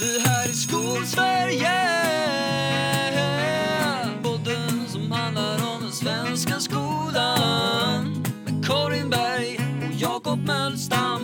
[0.00, 1.70] Det här är Skolsverige
[4.22, 9.58] Podden som handlar om den svenska skolan Med Karin Berg
[9.88, 11.20] och Jakob Mölstam.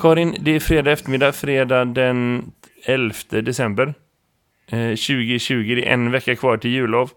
[0.00, 2.52] Karin, det är fredag eftermiddag, fredag den
[2.84, 3.94] 11 december
[4.68, 5.74] eh, 2020.
[5.74, 7.10] Det är en vecka kvar till jullov.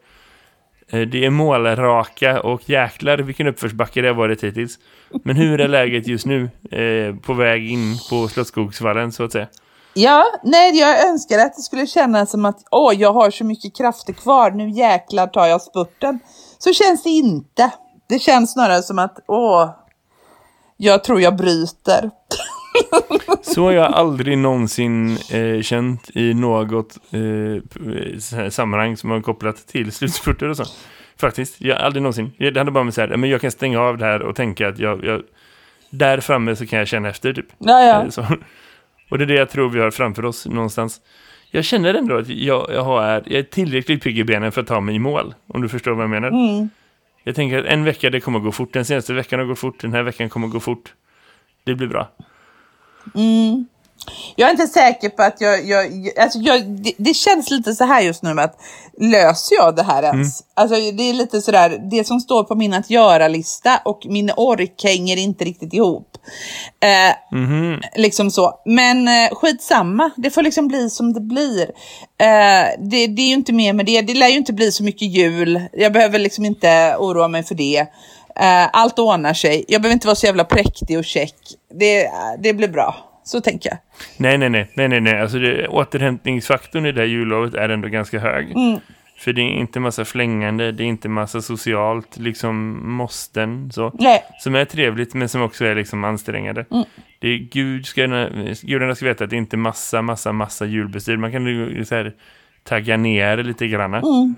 [0.91, 4.79] Eh, det är målraka och jäklar vilken uppförsbacke det har varit hittills.
[5.23, 9.47] Men hur är läget just nu eh, på väg in på Slottsskogsvallen så att säga?
[9.93, 13.77] Ja, nej, jag önskar att det skulle kännas som att åh, jag har så mycket
[13.77, 16.19] krafter kvar, nu jäklar tar jag spurten.
[16.57, 17.71] Så känns det inte.
[18.09, 19.69] Det känns snarare som att åh,
[20.77, 22.11] jag tror jag bryter.
[23.41, 29.91] Så har jag aldrig någonsin eh, känt i något eh, sammanhang som har kopplat till
[29.91, 30.63] slutspurter och så.
[31.17, 32.31] Faktiskt, jag aldrig någonsin.
[32.37, 34.67] Det hade bara med så här, men jag kan stänga av det här och tänka
[34.67, 35.21] att jag, jag
[35.89, 37.45] där framme så kan jag känna efter typ.
[37.57, 38.23] Ja, ja.
[38.23, 38.31] Eh.
[39.09, 41.01] Och det är det jag tror vi har framför oss någonstans.
[41.51, 44.67] Jag känner ändå att jag, jag, har, jag är tillräckligt pigg i benen för att
[44.67, 45.33] ta mig i mål.
[45.47, 46.27] Om du förstår vad jag menar.
[46.27, 46.69] Mm.
[47.23, 48.73] Jag tänker att en vecka det kommer att gå fort.
[48.73, 49.79] Den senaste veckan har gått fort.
[49.79, 50.93] Den här veckan kommer att gå fort.
[51.63, 52.07] Det blir bra.
[53.15, 53.65] Mm.
[54.35, 57.83] Jag är inte säker på att jag, jag, alltså jag det, det känns lite så
[57.83, 58.57] här just nu att
[59.01, 60.43] löser jag det här ens?
[60.53, 64.83] Alltså det är lite sådär, det som står på min att göra-lista och min ork
[64.83, 66.17] hänger inte riktigt ihop.
[66.83, 67.81] Eh, Mhm.
[67.95, 68.53] Liksom så.
[68.65, 71.61] Men eh, skitsamma, det får liksom bli som det blir.
[72.17, 74.83] Eh, det, det är ju inte mer med det, det lär ju inte bli så
[74.83, 75.61] mycket jul.
[75.73, 77.87] Jag behöver liksom inte oroa mig för det.
[78.39, 81.35] Eh, allt ordnar sig, jag behöver inte vara så jävla präktig och check.
[81.79, 82.09] Det,
[82.39, 83.77] det blir bra, så tänker jag.
[84.17, 85.21] Nej, nej, nej, nej, nej, nej.
[85.21, 88.51] Alltså det, återhämtningsfaktorn i det här jullovet är ändå ganska hög.
[88.51, 88.79] Mm.
[89.17, 93.91] För det är inte massa flängande, det är inte massa socialt, liksom måsten så.
[93.93, 94.23] Nej.
[94.39, 96.65] Som är trevligt men som också är liksom ansträngande.
[96.71, 96.85] Mm.
[97.19, 98.01] Det är Gud ska,
[98.61, 101.17] gudarna ska veta att det inte är massa, massa, massa julbestyr.
[101.17, 102.13] Man kan ju så här
[102.63, 103.93] tagga ner lite grann.
[103.93, 104.35] Mm.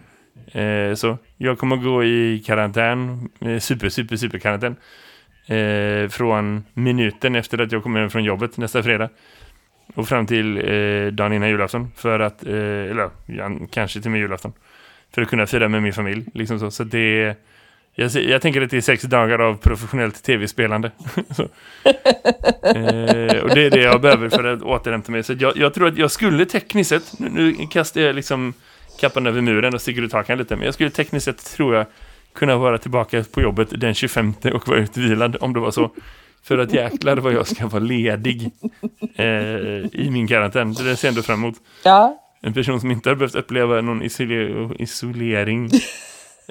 [0.52, 4.76] Eh, så jag kommer gå i karantän, eh, super, super, super karantän.
[5.48, 9.10] Eh, från minuten efter att jag kommer hem från jobbet nästa fredag.
[9.96, 11.92] Och fram till eh, dagen innan julafton.
[11.96, 14.54] För att, eh, eller ja, kanske till och med julafton.
[15.14, 16.26] För att kunna fira med min familj.
[16.34, 16.72] Liksom så.
[16.72, 17.36] så det
[18.00, 20.92] jag, jag tänker att det är sex dagar av professionellt tv-spelande.
[22.64, 25.24] Eh, och det är det jag behöver för att återhämta mig.
[25.24, 28.54] Så jag, jag tror att jag skulle tekniskt sett, nu, nu kastar jag liksom
[28.98, 30.56] kappan över muren och sticker ut hakan lite.
[30.56, 31.86] Men jag skulle tekniskt sett, tror jag,
[32.34, 35.92] kunna vara tillbaka på jobbet den 25 och vara utvilad om det var så.
[36.44, 38.52] För att jäklar vad jag ska vara ledig
[39.16, 39.26] eh,
[39.92, 40.74] i min karantän.
[40.74, 41.56] Det ser jag ändå fram emot.
[41.84, 42.24] Ja.
[42.42, 45.70] En person som inte har behövt uppleva någon isoler isolering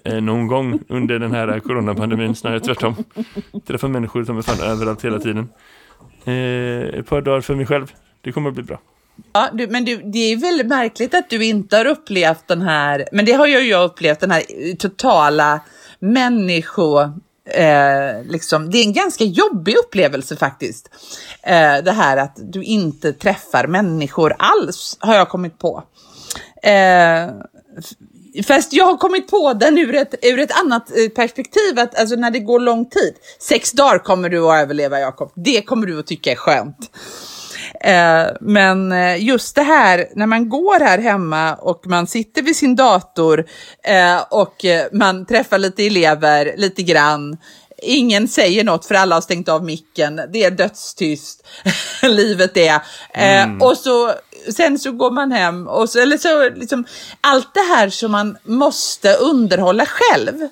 [0.05, 2.95] eh, någon gång under den här coronapandemin, snarare tvärtom.
[3.67, 5.49] Träffa människor som är fan överallt hela tiden.
[6.25, 7.93] Eh, ett par dagar för mig själv.
[8.21, 8.78] Det kommer att bli bra.
[9.32, 13.09] Ja, du, men du, det är väldigt märkligt att du inte har upplevt den här,
[13.12, 15.60] men det har ju jag upplevt, den här eh, totala
[15.99, 17.00] människo...
[17.50, 20.91] Eh, liksom, det är en ganska jobbig upplevelse faktiskt.
[21.43, 25.83] Eh, det här att du inte träffar människor alls, har jag kommit på.
[26.62, 27.31] Eh,
[28.47, 32.16] fast jag har kommit på den ur ett, ur ett annat eh, perspektiv, att alltså
[32.16, 33.15] när det går lång tid.
[33.41, 35.33] Sex dagar kommer du att överleva, Jakob.
[35.34, 36.91] Det kommer du att tycka är skönt.
[37.81, 42.57] Eh, men eh, just det här när man går här hemma och man sitter vid
[42.57, 43.47] sin dator
[43.85, 47.37] eh, och man träffar lite elever lite grann.
[47.83, 50.21] Ingen säger något för alla har stängt av micken.
[50.33, 51.47] Det är dödstyst.
[52.03, 52.81] Livet är.
[53.15, 54.13] Eh, och så
[54.57, 56.85] sen så går man hem och så, eller så liksom
[57.21, 60.49] allt det här som man måste underhålla själv.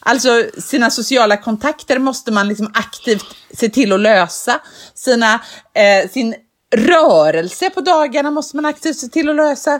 [0.00, 4.60] Alltså sina sociala kontakter måste man liksom aktivt se till att lösa.
[4.94, 5.34] Sina,
[5.74, 6.34] eh, sin
[6.76, 9.70] rörelse på dagarna måste man aktivt se till att lösa.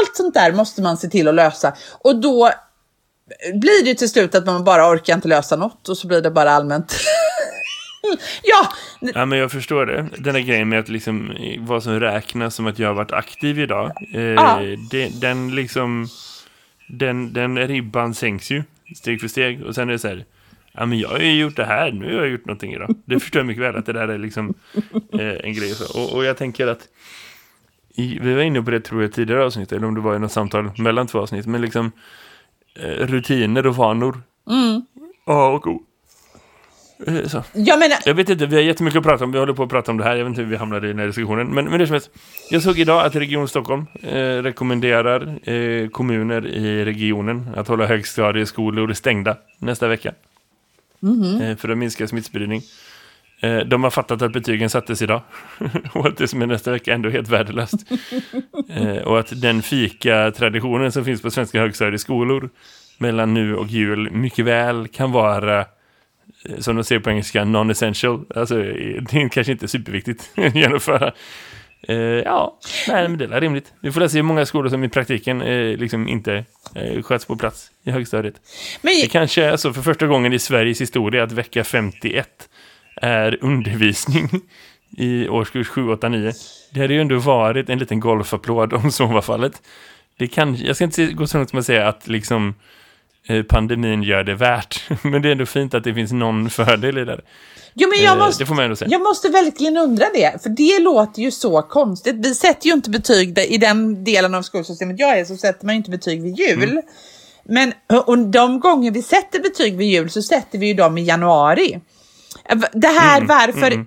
[0.00, 1.74] Allt sånt där måste man se till att lösa.
[2.04, 2.50] Och då
[3.54, 6.30] blir det till slut att man bara orkar inte lösa något och så blir det
[6.30, 6.94] bara allmänt.
[8.42, 10.08] ja, Ja, men jag förstår det.
[10.18, 13.12] Den här grejen med att liksom, eh, vad som räknas som att jag har varit
[13.12, 13.92] aktiv idag.
[14.14, 14.60] Eh, Ja.
[14.90, 16.08] det, den liksom,
[16.88, 18.62] den, den ribban sänks ju
[18.96, 19.62] steg för steg.
[19.66, 20.24] Och sen är det så här,
[20.78, 22.94] ja men jag har ju gjort det här, nu har jag gjort någonting idag.
[23.04, 24.54] Det förstår jag mycket väl att det där är liksom
[25.12, 25.70] eh, en grej.
[25.70, 26.00] Så.
[26.02, 26.88] Och, och jag tänker att,
[27.94, 30.18] i, vi var inne på det tror jag tidigare avsnitt, eller om det var i
[30.18, 31.92] något samtal mellan två avsnitt, men liksom
[32.80, 34.22] eh, rutiner och vanor.
[35.26, 35.82] A och O.
[37.06, 37.44] Eh, Så.
[37.52, 39.32] jag menar, Jag vet inte, vi har jättemycket att prata om.
[39.32, 40.16] Vi håller på att prata om det här.
[40.16, 41.46] Jag vet inte hur vi hamnade i den här diskussionen.
[41.46, 42.10] Men, men det som helst.
[42.50, 48.92] Jag såg idag att Region Stockholm eh, rekommenderar eh, kommuner i regionen att hålla högstadieskolor
[48.92, 50.12] stängda nästa vecka.
[51.42, 52.62] Eh, för att minska smittspridning.
[53.40, 55.22] Eh, de har fattat att betygen sattes idag.
[55.92, 57.84] och att det som är nästa vecka ändå är helt värdelöst.
[58.70, 62.50] Eh, och att den fika-traditionen som finns på svenska högstadieskolor
[62.98, 65.66] mellan nu och jul mycket väl kan vara
[66.58, 68.24] som de säger på engelska, non-essential.
[68.34, 71.12] Alltså, det är kanske inte superviktigt att genomföra.
[71.88, 72.58] Eh, ja,
[72.88, 73.72] nej, men det är rimligt.
[73.80, 76.44] Vi får se hur många skolor som i praktiken eh, liksom inte
[76.74, 78.34] eh, sköts på plats i högstadiet.
[78.82, 82.48] Men, Det kanske är så för första gången i Sveriges historia att vecka 51
[82.96, 84.28] är undervisning
[84.96, 86.32] i årskurs 7, 8, 9.
[86.74, 89.62] Det hade ju ändå varit en liten golfapplåd om så var fallet.
[90.18, 92.54] Det kan, jag ska inte gå så långt som att säga att liksom
[93.48, 94.90] pandemin gör det värt.
[95.02, 97.20] Men det är ändå fint att det finns någon fördel i det.
[97.78, 98.88] Jo, men jag, Eh, måste, det får man ändå säga.
[98.90, 102.16] jag måste verkligen undra det, för det låter ju så konstigt.
[102.26, 105.66] Vi sätter ju inte betyg, där- i den delen av skolsystemet jag är så sätter
[105.66, 106.62] man ju inte betyg vid jul.
[106.62, 106.82] Mm.
[107.44, 107.72] Men
[108.06, 111.80] och de gånger vi sätter betyg vid jul så sätter vi ju dem i januari.
[112.72, 113.84] Det här Mm, varför...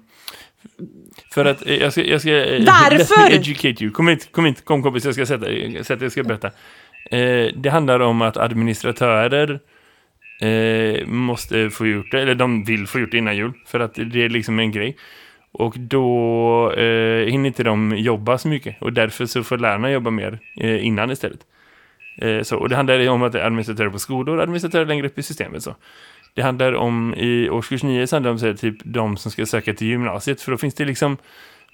[1.34, 2.30] För att eh, jag ska, jag ska
[2.60, 3.32] Varför?
[3.34, 3.92] educate you.
[3.92, 5.46] Kom hit, kom hit, kom kompis, jag ska sätta,
[5.84, 6.48] sätta jag ska berätta.
[7.12, 9.60] Eh, det handlar om att administratörer
[10.42, 13.96] eh, måste få gjort det, eller de vill få gjort det innan jul, för att
[13.96, 14.98] det är liksom en grej.
[15.52, 20.10] Och då eh, hinner inte de jobba så mycket, och därför så får lärarna jobba
[20.10, 21.40] mer eh, innan istället.
[22.18, 25.18] Eh, så, och det handlar om att det är administratörer på skolor, administratörer längre upp
[25.18, 25.64] i systemet.
[25.64, 25.76] Så.
[26.34, 29.32] Det handlar om, i årskurs 9 så handlar det om så här, typ de som
[29.32, 31.18] ska söka till gymnasiet, för då finns det liksom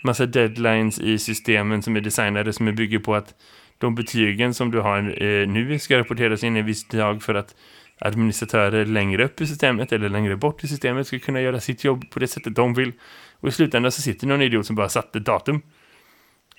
[0.03, 3.33] massa deadlines i systemen som är designade som är bygger på att
[3.77, 7.55] de betygen som du har eh, nu ska rapporteras in en viss dag för att
[7.99, 12.09] administratörer längre upp i systemet eller längre bort i systemet ska kunna göra sitt jobb
[12.09, 12.91] på det sättet de vill.
[13.39, 15.61] Och i slutändan så sitter någon idiot som bara satte datum.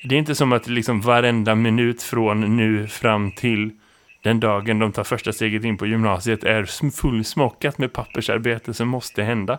[0.05, 3.71] Det är inte som att liksom varenda minut från nu fram till
[4.23, 9.23] den dagen de tar första steget in på gymnasiet är fullsmockat med pappersarbete som måste
[9.23, 9.59] hända.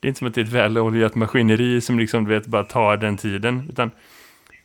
[0.00, 2.64] Det är inte som att det är ett väloljat maskineri som liksom, du vet, bara
[2.64, 3.68] tar den tiden.
[3.70, 3.90] Utan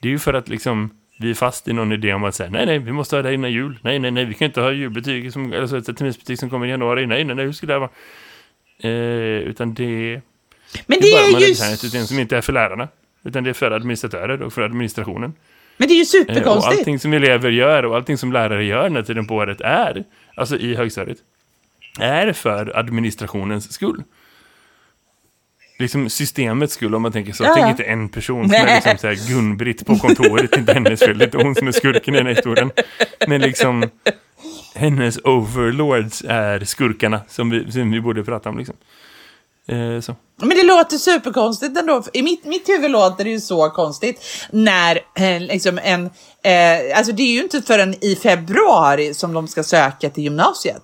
[0.02, 2.50] det är ju för att liksom vi är fast i någon idé om att säga
[2.50, 3.80] nej, nej, vi måste ha det innan jul.
[3.82, 6.66] Nej, nej, nej, vi kan inte ha julbetyg, som, eller så ett terminsbetyg som kommer
[6.66, 7.06] i januari.
[7.08, 7.90] Nej, nej, nej, hur ska det vara?
[8.80, 8.92] Eh,
[9.50, 10.22] utan det,
[10.86, 12.88] Men det det är är ju, designar ett system som inte är för lärarna.
[13.24, 15.34] Utan det är för administratörer och för administrationen.
[15.78, 16.80] men det är ju Eh, och superkonstigt.
[16.80, 20.04] allting som elever gör och allting som lärare gör den här tiden på året är,
[20.36, 21.18] alltså i högstadiet,
[22.00, 24.04] är för administrationens skull.
[25.80, 27.44] Liksom systemets skull om man tänker så.
[27.44, 31.00] Ja, Tänk inte en person som är liksom så här Gun-Britt på kontoret, inte hennes
[31.00, 32.72] fel, det inte hon som är skurken i den här historien.
[33.28, 33.90] Men liksom
[34.76, 38.76] hennes overlords är skurkarna som vi, som vi borde prata om liksom.
[39.68, 40.16] Eh, så.
[40.38, 42.04] Men det låter superkonstigt ändå.
[42.14, 46.06] I mitt, mitt huvud låter det ju så konstigt när eh, liksom en...
[46.44, 50.84] Eh, alltså det är ju inte förrän i februari som de ska söka till gymnasiet.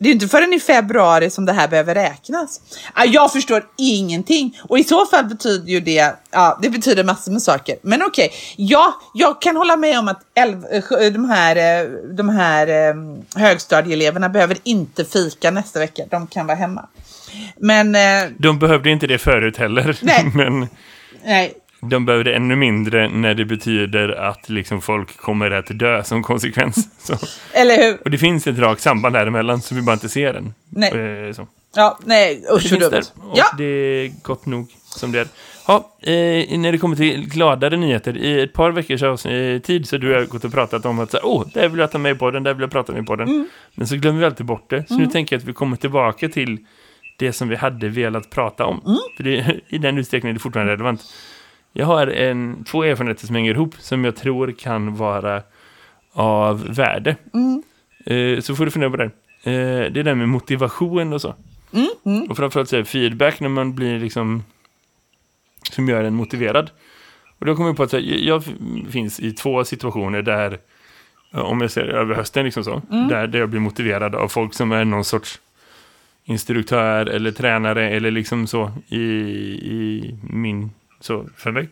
[0.00, 2.60] Det är ju inte förrän i februari som det här behöver räknas.
[2.94, 7.32] Ah, Jag förstår ingenting och i så fall betyder ju det, ja, det betyder massor
[7.32, 7.76] med saker.
[7.82, 11.88] Men okej, ja, jag kan hålla med om att elv, eh, sj- de här, eh,
[12.14, 12.94] de här eh,
[13.42, 16.02] högstadieeleverna behöver inte fika nästa vecka.
[16.10, 16.88] De kan vara hemma.
[17.56, 19.98] Men eh, De behövde inte det förut heller.
[20.02, 20.24] Nej.
[20.34, 20.68] Men
[21.24, 26.04] nej, de behöver det ännu mindre när det betyder att liksom folk kommer att dö
[26.04, 26.88] som konsekvens.
[26.98, 27.16] Så.
[27.52, 27.98] eller hur?
[28.04, 30.54] Och det finns ett rakt samband däremellan som vi bara inte ser än.
[30.68, 31.26] Nej.
[31.26, 31.46] Eh, så.
[31.76, 32.90] Ja, nej, usch där.
[32.90, 33.02] dumt.
[33.34, 35.26] Ja, det är gott nog som det är.
[35.66, 38.16] Ja, eh, när det kommer till gladare nyheter.
[38.16, 41.10] I ett par veckors eh, tid så har du jag gått och pratat om att
[41.10, 43.16] så åh, där vill jag ta med på den, där vill jag prata med på
[43.16, 43.28] den.
[43.28, 43.48] Mm.
[43.74, 44.88] Men så glömmer vi alltid bort det.
[44.88, 46.58] Så nu tänker jag att vi kommer tillbaka till
[47.16, 48.80] det som vi hade velat prata om.
[48.86, 48.98] Mm.
[49.16, 51.00] För det, i den utsträckningen är det fortfarande relevant.
[51.78, 55.42] Jag har en, två erfarenheter som hänger ihop som jag tror kan vara
[56.12, 57.16] av värde.
[57.34, 57.62] Mm.
[58.06, 59.04] Eh, så får du fundera på det.
[59.42, 61.34] Eh, det är det med motivation och så.
[62.04, 64.44] Mm, Och framförallt så här, feedback när man blir liksom
[65.72, 66.70] som gör en motiverad.
[67.38, 68.44] Och då kommer jag på att här, jag
[68.90, 70.58] finns i två situationer där
[71.32, 74.72] om jag ser över hösten liksom så, där, där jag blir motiverad av folk som
[74.72, 75.40] är någon sorts
[76.24, 80.70] instruktör eller tränare eller liksom så i, i min
[81.00, 81.68] så för mig.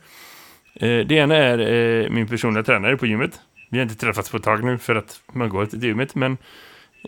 [0.74, 3.40] Eh, det ena är eh, min personliga tränare på gymmet.
[3.70, 6.32] Vi har inte träffats på ett tag nu för att man går till gymmet men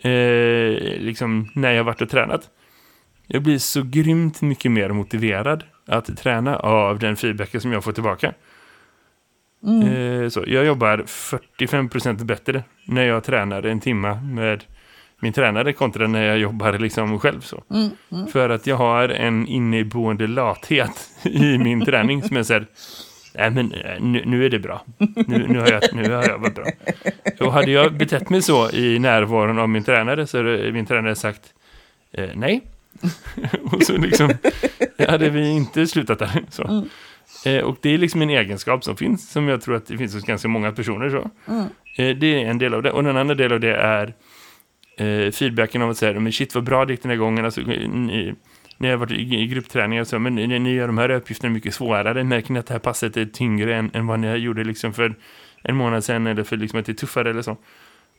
[0.03, 2.49] eh, liksom när jag varit och tränat
[3.31, 7.91] jag blir så grymt mycket mer motiverad att träna av den feedbacken som jag får
[7.91, 8.33] tillbaka.
[9.85, 14.63] Eh, så jag jobbar 45% bättre när jag tränar en timma med
[15.19, 17.41] min tränare kontra när jag jobbar liksom själv.
[17.41, 17.63] Så.
[18.31, 22.65] För att jag har en inneboende lathet i min träning som är så här,
[23.33, 24.85] nej men eh, nu, nu är det bra.
[25.27, 26.65] Nu, nu, har jag, nu har jag varit bra.
[27.39, 31.15] Och hade jag betett mig så i närvaron av min tränare så hade min tränare
[31.15, 31.53] sagt
[32.11, 32.61] eh, nej.
[33.63, 34.33] och så liksom
[35.07, 36.43] hade vi inte slutat där.
[36.49, 36.87] Så.
[37.45, 40.13] Eh, och det är liksom en egenskap som finns, som jag tror att det finns
[40.13, 41.09] hos ganska många personer.
[41.09, 41.29] Så.
[41.97, 42.91] Eh, det är en del av det.
[42.91, 44.13] Och den andra del av det är
[44.99, 47.45] eh, feedbacken av att säga, men shit vad bra det gick den här gången.
[47.45, 48.35] Alltså, ni,
[48.77, 51.73] ni har varit i, i gruppträningar, så, men ni, ni gör de här uppgifterna mycket
[51.73, 52.23] svårare.
[52.23, 55.15] Märker ni att det här passet är tyngre än, än vad ni gjorde liksom för
[55.63, 57.57] en månad sedan eller för liksom att det är tuffare eller så.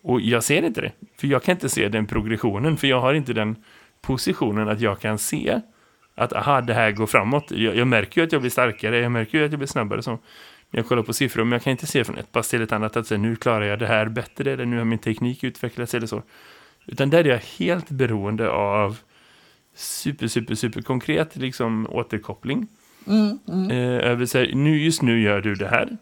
[0.03, 0.93] Och jag ser inte det.
[1.21, 2.77] För jag kan inte se den progressionen.
[2.77, 3.57] För jag har inte den
[4.03, 5.61] positionen att jag kan se
[6.15, 7.51] att aha, det här går framåt.
[7.51, 8.99] Jag, jag märker ju att jag blir starkare.
[8.99, 10.03] Jag märker ju att jag blir snabbare.
[10.03, 10.11] Så.
[10.11, 10.19] När
[10.71, 11.45] jag kollar på siffror.
[11.45, 13.65] Men jag kan inte se från ett pass till ett annat att säga, nu klarar
[13.65, 14.53] jag det här bättre.
[14.53, 16.23] Eller nu har min teknik utvecklats eller så.
[16.91, 18.99] Utan där är jag helt beroende av
[19.75, 22.67] super, super, super konkret liksom, återkoppling.
[23.71, 25.97] Eh, över så här, nu, just nu gör du det här.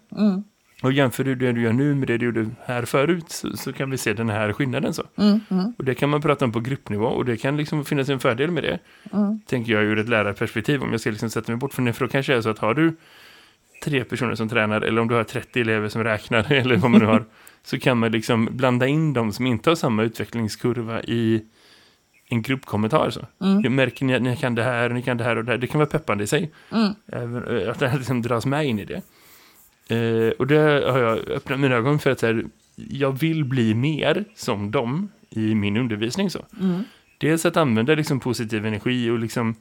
[0.82, 3.72] Och jämför du det du gör nu med det du gjorde här förut så, så
[3.72, 4.94] kan vi se den här skillnaden.
[4.94, 5.02] så.
[5.78, 8.50] Och det kan man prata om på gruppnivå och det kan liksom finnas en fördel
[8.50, 8.78] med det.
[9.46, 11.92] Tänker jag ur ett lärarperspektiv om jag ska liksom sätta mig bort från det.
[11.92, 12.96] För då kanske är så att har du
[13.84, 17.00] tre personer som tränar eller om du har 30 elever som räknar eller vad man
[17.00, 17.24] nu har
[17.62, 21.44] så kan man liksom blanda in dem som inte har samma utvecklingskurva i
[22.28, 23.10] en gruppkommentar.
[23.10, 23.26] Så.
[23.38, 25.58] Jag märker ni att ni kan det här, ni kan det här och det här.
[25.58, 26.50] Det kan vara peppande i sig.
[27.12, 29.02] Även, eh, att det här liksom dras med in i det.
[29.96, 30.58] Eh, och det
[30.90, 32.44] har jag öppnat mina ögon för att här,
[32.76, 36.30] jag vill bli mer som dem i min undervisning.
[36.30, 36.44] Så.
[37.18, 39.54] Dels att använda liksom, positiv energi och liksom,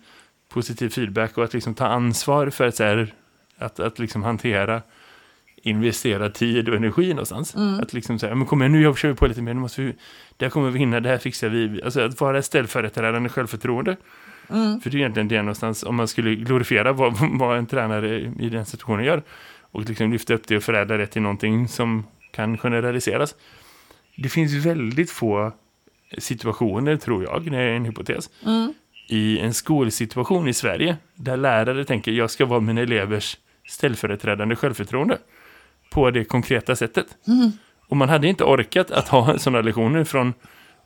[0.50, 3.14] positiv feedback och att liksom, ta ansvar för att, här,
[3.58, 4.82] att, att liksom, hantera
[5.68, 7.56] investera tid och energi någonstans.
[7.82, 9.82] Att liksom säga, men kom igen nu jag kör vi på lite mer, nu måste
[9.82, 9.94] vi,
[10.38, 11.82] där kommer vi hinna, det här fixar vi.
[11.84, 13.98] Alltså att vara ställföreträdande självförtroende.
[14.48, 18.50] För det är egentligen det någonstans, om man skulle glorifiera vad, vad en tränare i
[18.50, 19.24] den situationen gör
[19.72, 23.36] och liksom lyfta upp det och förädla det till någonting som kan generaliseras.
[24.16, 25.52] Det finns väldigt få
[26.18, 28.30] situationer, tror jag, det är en hypotes,
[29.08, 35.18] i en skolsituation i Sverige där lärare tänker jag ska vara mina elevers ställföreträdande självförtroende
[35.98, 37.06] på det konkreta sättet.
[37.88, 40.34] Och man hade inte orkat att ha sådana lektioner från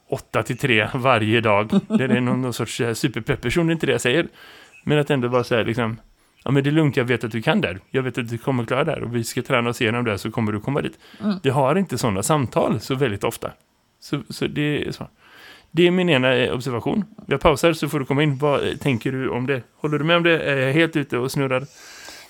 [0.09, 1.69] 8 till 3 varje dag.
[1.87, 4.27] Det är någon, någon sorts eh, superpepperson, inte det jag säger.
[4.83, 5.99] Men att ändå vara så här liksom,
[6.43, 7.79] ja men det är lugnt, jag vet att du kan där.
[7.89, 10.31] Jag vet att du kommer klara där och vi ska träna oss igenom det så
[10.31, 10.99] kommer du komma dit.
[11.43, 13.51] Vi har inte sådana samtal så väldigt ofta.
[13.99, 15.07] Så, så det är så.
[15.71, 17.05] Det är min ena eh, observation.
[17.27, 18.37] Jag pausar så får du komma in.
[18.37, 19.61] Vad eh, tänker du om det?
[19.75, 20.39] Håller du med om det?
[20.39, 21.65] Är jag helt ute och snurrar?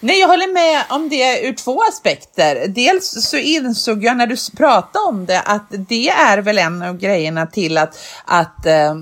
[0.04, 2.68] Nej, jag håller med om det ur två aspekter.
[2.68, 6.98] Dels så insåg jag när du pratade om det att det är väl en av
[6.98, 8.96] grejerna till att, att eh,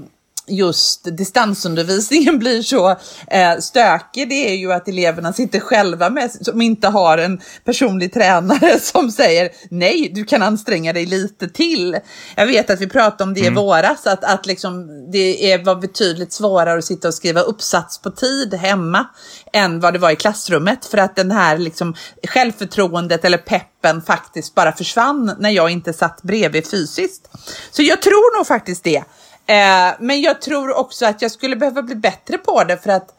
[0.49, 2.89] just distansundervisningen blir så
[3.27, 8.13] eh, stökig, det är ju att eleverna sitter själva med, som inte har en personlig
[8.13, 11.97] tränare som säger nej, du kan anstränga dig lite till.
[12.35, 15.75] Jag vet att vi pratade om det i våras, att, att liksom, det är, var
[15.75, 19.07] betydligt svårare att sitta och skriva uppsats på tid hemma
[19.53, 21.95] än vad det var i klassrummet för att den här liksom,
[22.27, 27.29] självförtroendet eller peppen faktiskt bara försvann när jag inte satt bredvid fysiskt.
[27.71, 29.03] Så jag tror nog faktiskt det.
[29.49, 33.13] Eh, men jag tror också att jag skulle behöva bli bättre på det för att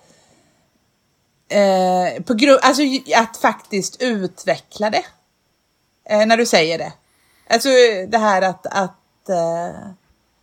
[1.48, 2.82] eh, på grund, alltså
[3.16, 5.04] att faktiskt utveckla det.
[6.08, 6.92] Eh, när du säger det.
[7.48, 7.68] Alltså
[8.08, 9.80] det här att, att eh,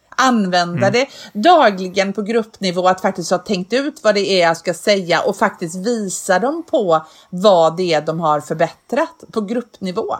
[0.10, 4.74] använda det dagligen på gruppnivå, att faktiskt ha tänkt ut vad det är jag ska
[4.74, 10.16] säga och faktiskt visa dem på vad det är de har förbättrat på gruppnivå.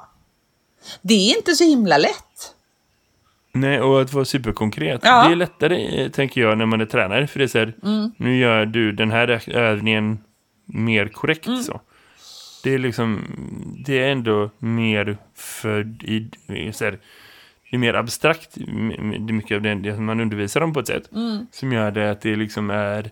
[1.02, 2.54] Det är inte så himla lätt.
[3.60, 5.02] Nej, och att vara superkonkret.
[5.04, 5.28] Ja.
[5.28, 7.28] Det är lättare, eh, tänker jag, när man är tränare.
[7.28, 7.74] För det är så här,
[8.18, 10.20] nu gör du den här övningen
[10.66, 11.46] mer korrekt.
[11.66, 11.82] så.
[12.64, 13.22] Det är liksom,
[13.86, 16.30] det är ändå mer för, i,
[16.74, 17.00] så här,
[17.70, 21.10] det är mer abstrakt, det är mycket av det, man undervisar om på ett sätt.
[21.52, 23.12] Som gör det att det liksom är,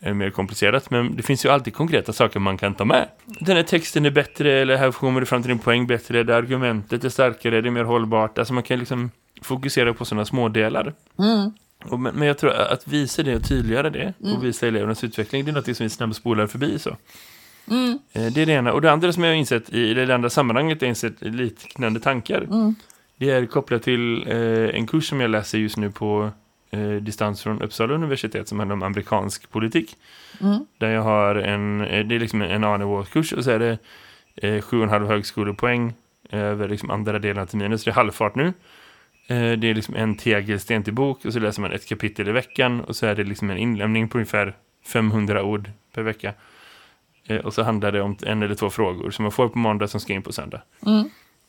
[0.00, 0.90] är mer komplicerat.
[0.90, 3.08] Men det finns ju alltid konkreta saker man kan ta med.
[3.40, 6.36] Den här texten är bättre, eller här kommer du fram till en poäng bättre, det
[6.36, 8.38] argumentet är starkare, det är mer hållbart.
[8.38, 9.10] Alltså man kan liksom
[9.42, 10.94] fokusera på sådana små delar.
[11.84, 15.44] Och, men, men jag tror att visa det och tydliggöra det och visa elevernas utveckling,
[15.44, 16.78] det är något som vi snabbspolar förbi.
[16.78, 16.90] så.
[16.90, 18.72] Eh, Det är det ena.
[18.72, 22.00] Och det andra som jag har insett i det andra sammanhanget jag har insett liknande
[22.00, 22.46] tankar.
[23.16, 26.30] Det är kopplat till eh, en kurs som jag läser just nu på
[26.70, 29.96] eh, distans från Uppsala universitet som handlar om amerikansk politik.
[30.78, 33.78] Där jag har en, eh, det är liksom en A-nivåkurs och så är det
[34.36, 35.94] eh, sju och en halv högskolepoäng
[36.30, 37.78] över liksom andra delen av terminen.
[37.78, 38.52] Så det är halvfart nu.
[39.32, 42.32] Eh, det är liksom en tegelsten till bok och så läser man ett kapitel i
[42.32, 46.34] veckan och så är det liksom en inlämning på ungefär 500 ord per vecka.
[47.26, 49.88] Eh, och så handlar det om en eller två frågor som man får på måndag
[49.88, 50.62] som ska in på söndag.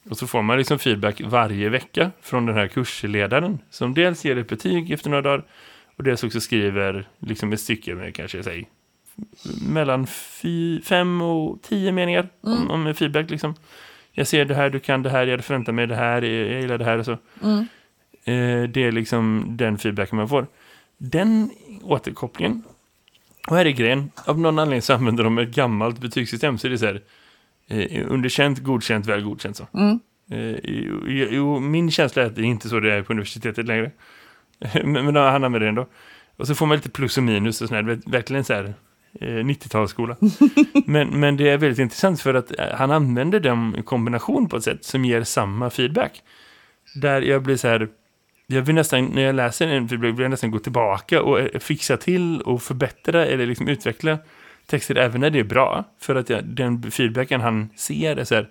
[0.09, 4.37] Och så får man liksom feedback varje vecka från den här kursledaren som dels ger
[4.37, 5.43] ett betyg efter några dagar
[5.95, 8.69] och dels också skriver liksom ett stycke med kanske säg
[9.67, 10.07] mellan
[10.83, 13.55] fem och tio meningar om, om feedback liksom.
[14.13, 16.77] Jag ser det här, du kan det här, jag förväntar mig det här, jag, gillar
[16.77, 17.11] det här och så.
[18.25, 20.47] Eh, det är liksom den feedbacken man får.
[20.97, 21.49] Den
[21.83, 22.63] återkopplingen,
[23.47, 26.71] och här är grejen, av någon anledning så använder de ett gammalt betygssystem så är
[26.71, 27.01] det så här,
[27.67, 29.67] eh, underkänt, godkänt, väl godkänt så.
[30.31, 33.65] Eh, jo, jo, min känsla är att det är inte så det är på universitetet
[33.65, 33.91] längre.
[34.83, 35.87] men, men han använder det ändå.
[36.37, 38.73] Och så får man lite plus och minus och sådär, verkligen så här
[39.21, 40.15] eh, 90-talsskola.
[40.85, 44.57] men, men det är väldigt intressant för att eh, han använder dem i kombination på
[44.57, 46.21] ett sätt som ger samma feedback.
[46.95, 47.87] Där jag blir så här,
[48.47, 51.59] jag vill nästan, när jag läser en feedback vill jag nästan gå tillbaka och eh,
[51.59, 54.17] fixa till och förbättra eller liksom utveckla
[54.65, 55.83] texter även när det är bra.
[55.99, 58.49] För att jag, den feedbacken han ser är så här,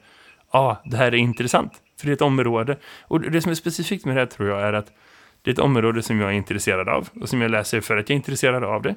[0.52, 1.72] ja, ah, det här är intressant.
[2.00, 2.76] För det är ett område.
[3.02, 4.92] Och det som är specifikt med det här tror jag är att
[5.42, 8.08] det är ett område som jag är intresserad av och som jag läser för att
[8.08, 8.94] jag är intresserad av det.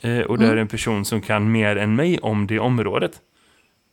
[0.00, 3.12] Eh, och det är en person som kan mer än mig om det området.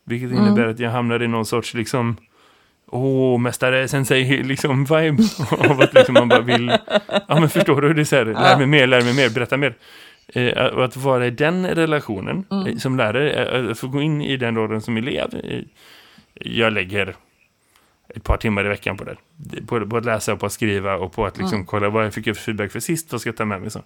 [0.05, 2.17] Vilket innebär att jag hamnar i någon sorts liksom
[2.89, 5.23] Åh, mästare sensei liksom vibe
[5.69, 6.77] av att liksom man bara vill
[7.27, 9.57] Ja men förstår du, det är så här, lär mig mer, lär mig mer, berätta
[9.57, 9.75] mer.
[10.27, 14.37] Eh, Och att vara i den relationen eh, som lärare, att få gå in i
[14.37, 15.61] den rollen som elev eh,
[16.33, 17.15] Jag lägger
[18.15, 19.15] ett par timmar i veckan på det.
[19.67, 22.13] På, på att läsa och på att skriva och på att liksom kolla vad jag
[22.13, 23.81] fick för feedback för sist, vad ska jag ta med mig så.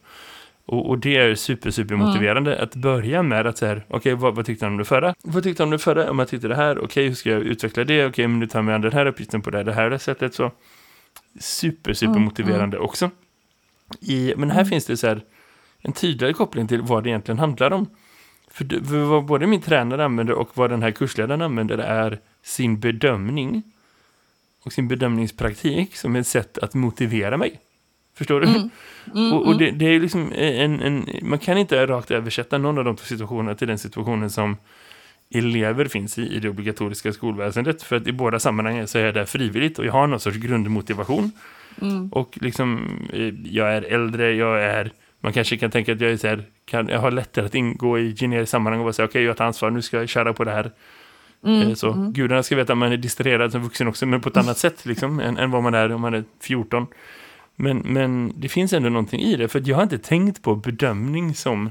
[0.65, 4.35] Och, och det är super, super motiverande att börja med att säga, okej, okay, vad,
[4.35, 5.15] vad tyckte han om det förra?
[5.23, 6.11] Vad tyckte han om det förra?
[6.11, 7.99] Om jag tyckte det här, okej, okay, hur ska jag utveckla det?
[7.99, 10.33] Okej, okay, men nu tar vi an den här uppgiften på det, det här sättet.
[10.33, 10.51] Så
[11.39, 12.85] super, super motiverande mm.
[12.85, 13.09] också.
[13.99, 14.69] I, men här mm.
[14.69, 15.21] finns det så här
[15.81, 17.89] en tydligare koppling till vad det egentligen handlar om.
[18.51, 22.79] För, för vad både min tränare använder och vad den här kursledaren använder är sin
[22.79, 23.63] bedömning
[24.63, 27.59] och sin bedömningspraktik som ett sätt att motivera mig.
[28.21, 28.47] Förstår du?
[28.47, 28.69] Mm.
[29.15, 32.77] Mm, och, och det, det, är liksom en, en, man kan inte rakt översätta någon
[32.77, 34.57] av de två situationerna till den situationen som
[35.33, 37.83] elever finns i, i det obligatoriska skolväsendet.
[37.83, 40.37] För att i båda sammanhangen så är jag där frivilligt och jag har någon sorts
[40.37, 41.31] grundmotivation.
[41.81, 42.09] Mm.
[42.09, 46.17] Och liksom, eh, jag är äldre, jag är, man kanske kan tänka att jag är
[46.17, 49.23] så här, kan, jag har lättare att ingå i generiskt sammanhang och säga okej, okay,
[49.23, 50.71] jag tar ansvar, nu ska jag köra på det här.
[51.45, 52.13] Mm, eh, så mm.
[52.13, 54.85] gudarna ska veta att man är distraherad som vuxen också, men på ett annat sätt
[54.85, 56.87] liksom, än, än vad man är om man är 14.
[57.61, 61.35] Men, men det finns ändå någonting i det, för jag har inte tänkt på bedömning
[61.35, 61.69] som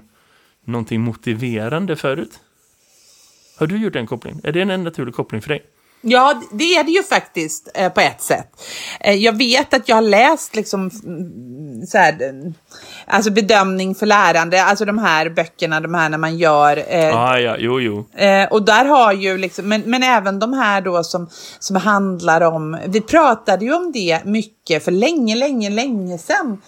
[0.65, 2.41] någonting motiverande förut.
[3.59, 4.41] Har du gjort den kopplingen?
[4.45, 5.63] Är det en naturlig koppling för dig?
[6.03, 8.63] Ja, det är det ju faktiskt eh, på ett sätt.
[9.01, 12.33] Eh, jag vet att jag har läst liksom mm, så här,
[13.07, 16.85] alltså bedömning för lärande, alltså de här böckerna, de här när man gör.
[16.89, 18.07] Eh, ah, ja, jo, jo.
[18.15, 22.41] Eh, och där har ju liksom, men, men även de här då som, som handlar
[22.41, 26.59] om, vi pratade ju om det mycket för länge, länge, länge sedan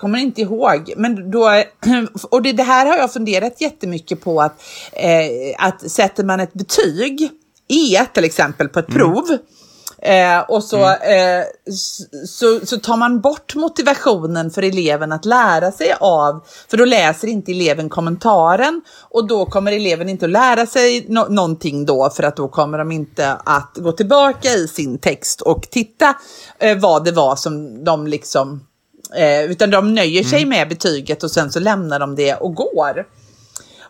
[0.00, 0.92] kommer inte ihåg.
[0.96, 1.62] Men då,
[2.30, 6.52] och det, det här har jag funderat jättemycket på att, eh, att sätter man ett
[6.52, 7.30] betyg
[7.70, 8.98] E till exempel på ett mm.
[8.98, 9.38] prov.
[10.02, 11.40] Eh, och så, mm.
[11.40, 11.44] eh,
[12.26, 17.28] så, så tar man bort motivationen för eleven att lära sig av, för då läser
[17.28, 22.22] inte eleven kommentaren och då kommer eleven inte att lära sig no någonting då för
[22.22, 26.14] att då kommer de inte att gå tillbaka i sin text och titta
[26.58, 28.66] eh, vad det var som de liksom,
[29.14, 30.48] eh, utan de nöjer sig mm.
[30.48, 33.06] med betyget och sen så lämnar de det och går.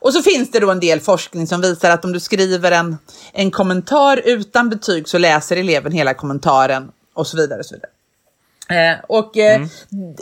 [0.01, 2.99] Och så finns det då en del forskning som visar att om du skriver en,
[3.33, 7.59] en kommentar utan betyg så läser eleven hela kommentaren och så vidare.
[7.59, 7.91] Och så vidare.
[8.71, 9.69] Eh, och eh, mm.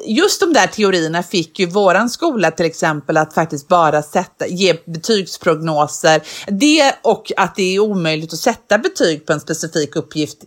[0.07, 4.77] just de där teorierna fick ju våran skola till exempel att faktiskt bara sätta, ge
[4.85, 6.23] betygsprognoser.
[6.47, 10.38] Det och att det är omöjligt att sätta betyg på en specifik uppgift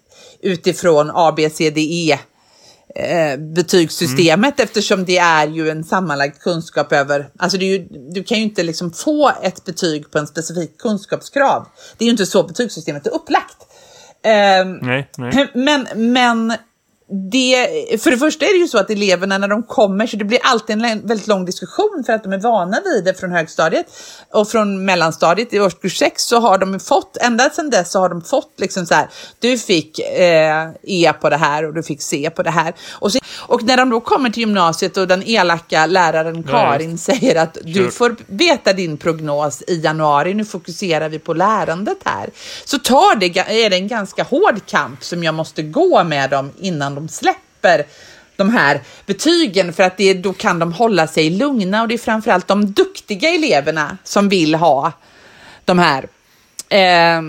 [0.41, 2.19] utifrån A, B, C, D, E
[2.95, 4.63] eh, betygssystemet mm.
[4.63, 8.91] eftersom det är ju en sammanlagd kunskap över, alltså ju, du kan ju inte liksom
[8.91, 11.67] få ett betyg på en specifik kunskapskrav.
[11.97, 13.57] Det är ju inte så betygssystemet är upplagt.
[14.23, 15.49] Eh, nej, nej.
[15.53, 16.53] Men, men
[17.11, 17.67] det,
[18.01, 20.39] för det första är det ju så att eleverna när de kommer, så det blir
[20.43, 23.85] alltid en väldigt lång diskussion för att de är vana vid det från högstadiet.
[24.33, 28.09] Och från mellanstadiet i årskurs 6 så har de fått, ända sedan dess så har
[28.09, 32.01] de fått liksom så här, du fick eh, E på det här och du fick
[32.01, 32.73] C på det här.
[32.91, 36.97] Och, så, och när de då kommer till gymnasiet och den elaka läraren Karin ja,
[36.97, 42.29] säger att du får veta din prognos i januari, nu fokuserar vi på lärandet här,
[42.65, 46.51] så tar det, är det en ganska hård kamp som jag måste gå med dem
[46.59, 47.85] innan de de släpper
[48.35, 51.97] de här betygen för att det, då kan de hålla sig lugna och det är
[51.97, 54.91] framförallt de duktiga eleverna som vill ha
[55.65, 56.07] de här
[56.69, 57.21] eh,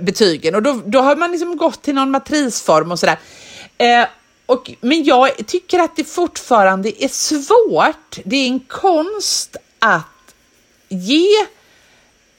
[0.00, 3.18] betygen och då, då har man liksom gått till någon matrisform och sådär.
[3.78, 4.06] Eh,
[4.46, 8.18] och, men jag tycker att det fortfarande är svårt.
[8.24, 10.34] Det är en konst att
[10.88, 11.28] ge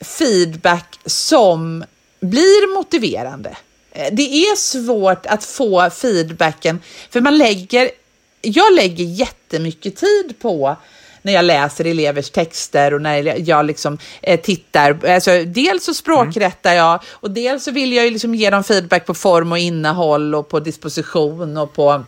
[0.02, 1.84] feedback som
[2.20, 3.58] blir motiverande.
[3.98, 6.80] Eh, Det är svårt att få feedbacken,
[7.10, 7.90] för man lägger,
[8.42, 10.76] jag lägger jättemycket tid på
[11.22, 15.06] när jag läser elevers texter och när jag liksom eh, tittar.
[15.06, 19.06] Alltså, dels så språkrättar jag och dels så vill jag ju liksom ge dem feedback
[19.06, 22.04] på form och innehåll och på disposition och på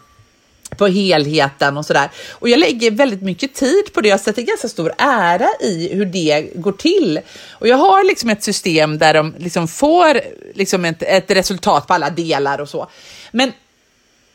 [0.78, 2.10] på helheten och sådär.
[2.32, 4.10] Och jag lägger väldigt mycket tid på det.
[4.10, 7.20] Jag sätter ganska stor ära i hur det går till.
[7.52, 10.22] Och jag har liksom ett system där de liksom får
[10.54, 12.90] liksom ett, ett resultat på alla delar och så.
[13.32, 13.52] Men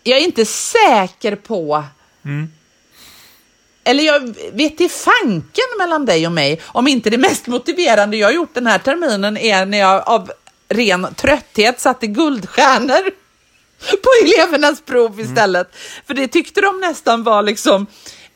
[0.02, 1.84] jag är inte säker på
[3.84, 8.28] eller jag vet i fanken mellan dig och mig om inte det mest motiverande jag
[8.28, 10.30] har gjort den här terminen är när jag av
[10.68, 13.23] ren trötthet satte guldstjärnor
[13.90, 15.68] på elevernas prov istället.
[16.06, 17.86] För det tyckte de nästan var liksom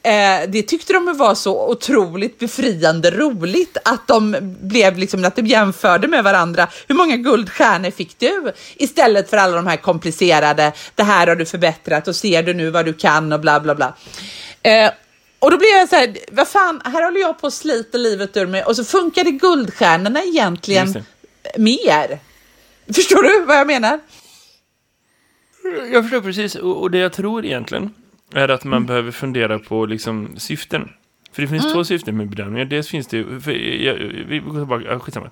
[0.03, 5.47] Eh, det tyckte de var så otroligt befriande roligt att de blev liksom att de
[5.47, 6.69] jämförde med varandra.
[6.89, 8.53] Hur många guldstjärnor fick du?
[8.77, 12.71] Istället för alla de här komplicerade, det här har du förbättrat och ser du nu
[12.71, 13.97] vad du kan och bla bla bla.
[14.63, 14.91] Eh,
[15.39, 18.37] och då blev jag så här, vad fan, här håller jag på att slita livet
[18.37, 21.05] ur mig och så funkade guldstjärnorna egentligen
[21.57, 22.19] mer.
[22.95, 24.01] Förstår du vad jag menar?
[25.93, 27.91] Jag förstår precis, och, och det jag tror egentligen
[28.33, 30.89] är att man behöver fundera på liksom syften.
[31.33, 32.65] För det finns två syften med bedömningar.
[32.65, 33.53] Dels finns det, för
[33.85, 33.95] jag,
[34.29, 35.31] vi går tillbaka, ja, skitsamma.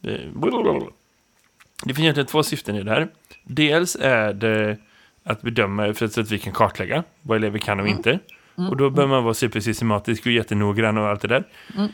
[0.00, 3.08] Det, finns egentligen två syften i det här.
[3.44, 4.76] Dels är det
[5.24, 8.18] att bedöma för att, att vi kan kartlägga vad elever kan och inte.
[8.54, 11.44] Och då behöver man vara supersystematisk och jättenoggrann och allt det där.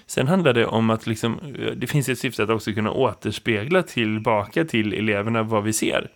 [0.06, 1.40] Sen handlar det om att liksom,
[1.76, 6.10] det finns ett syfte att också kunna återspegla tillbaka till eleverna vad vi ser.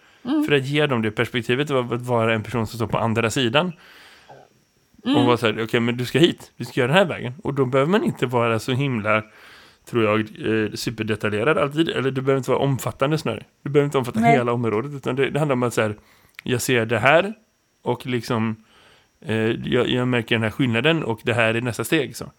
[0.46, 3.30] För att ge dem det perspektivet av att vara en person som står på andra
[3.30, 3.72] sidan.
[5.14, 7.32] Och vara så här, okej men du ska hit, du ska göra den här vägen.
[7.42, 9.22] Och då behöver man inte vara så himla,
[9.90, 11.88] tror jag, eh, superdetaljerad alltid.
[11.88, 13.44] Eller du behöver inte vara omfattande snarare.
[13.62, 14.32] Du behöver inte omfatta Nej.
[14.36, 14.92] hela området.
[14.94, 15.96] Utan det, det handlar om att så här,
[16.42, 17.34] jag ser det här
[17.82, 18.56] och liksom
[19.20, 22.16] eh, jag, jag märker den här skillnaden och det här är nästa steg.
[22.16, 22.32] Så.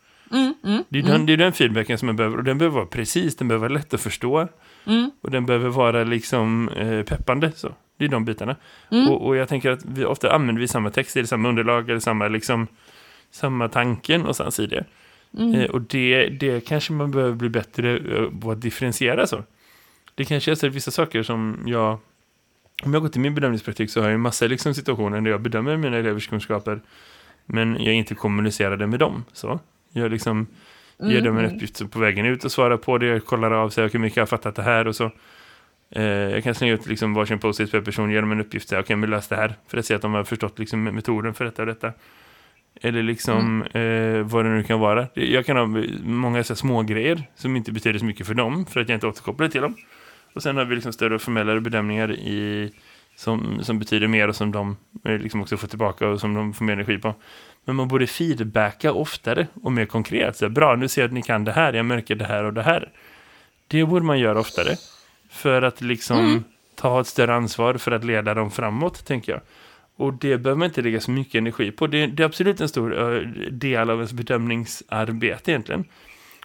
[0.89, 3.36] det, är den, det är den feedbacken som man behöver och den behöver vara precis,
[3.36, 4.47] den behöver vara lätt att förstå
[5.21, 7.52] och den behöver vara liksom eh, peppande.
[7.56, 7.71] Så.
[7.97, 8.56] Det är de bitarna.
[9.10, 12.00] Och, och jag tänker att vi ofta använder vi samma text, eller samma underlag eller
[12.00, 12.67] samma, liksom,
[13.32, 14.86] samma tanke någonstans i det.
[15.39, 19.43] Eh, och det, det kanske man behöver bli bättre eh, på att differentiera så.
[20.15, 22.00] Det kanske är så vissa saker som jag
[22.84, 25.41] om jag går till min bedömningspraktik så har jag en massa liksom situationer där jag
[25.41, 26.82] bedömer mina elevers kunskaper
[27.45, 29.26] men jag inte kommunicerar det med dem.
[29.34, 29.60] Så
[29.91, 30.47] jag liksom
[30.99, 33.25] ger dem en uppgift så på vägen ut och svarar på det.
[33.25, 35.12] Kollar av sig hur mycket jag har fattat det här och så.
[35.89, 38.69] Eh, jag kan slänga ut liksom varsin post-it per person, ge dem en uppgift.
[38.69, 39.55] Okej, okay, men det här.
[39.67, 41.93] För att se att de har förstått liksom metoden för detta och detta.
[42.81, 45.07] Eller liksom eh, vad det nu kan vara.
[45.13, 45.65] Jag kan ha
[46.03, 49.07] många så små grejer som inte betyder så mycket för dem för att jag inte
[49.07, 49.75] återkopplar till dem.
[50.33, 52.71] Och sen har vi liksom större och formellare bedömningar i,
[53.17, 56.53] som, som betyder mer och som de eh, liksom också får tillbaka och som de
[56.53, 57.15] får mer energi på.
[57.65, 60.38] Men man borde feedbacka oftare och mer konkret.
[60.38, 62.53] Så Bra, nu ser jag att ni kan det här, jag märker det här och
[62.53, 62.89] det här.
[63.67, 64.75] Det borde man göra oftare.
[65.30, 66.43] För att liksom
[66.75, 69.41] ta ett större ansvar för att leda dem framåt, tänker jag.
[69.95, 71.88] Och det behöver man inte lägga så mycket energi på.
[71.88, 75.86] Det, det är absolut en stor eh, del av ens bedömningsarbete egentligen.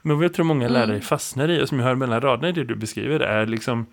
[0.02, 2.52] Men vad jag tror många lärare fastnar i, och som jag hör mellan raderna i
[2.52, 3.86] det du beskriver, är liksom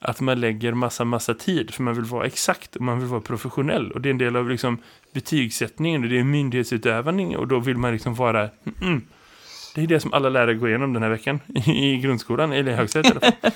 [0.00, 3.20] att man lägger massa, massa tid, för man vill vara exakt och man vill vara
[3.20, 3.92] professionell.
[3.92, 4.78] Och det är en del av liksom
[5.12, 8.40] betygssättningen och det är myndighetsutövning och då vill man liksom vara...
[8.40, 9.02] Mm, mm.
[9.74, 12.74] Det är det som alla lärare går igenom den här veckan i grundskolan, eller i
[12.74, 13.50] högstadiet i alla fall.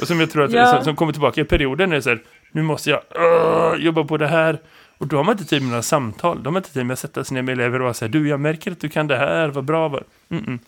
[0.00, 0.74] Och som jag tror att Ja.
[0.74, 4.04] som, som kommer tillbaka i perioden är det så här, nu måste jag uh, jobba
[4.04, 4.58] på det här.
[4.98, 6.42] Och då har man inte tid med några samtal.
[6.42, 8.28] Då har man inte tid med att sätta sig ner med elever och säga, du
[8.28, 9.88] jag märker att du kan det här, vad bra.
[9.88, 10.02] Vad...
[10.28, 10.58] Mm -mm.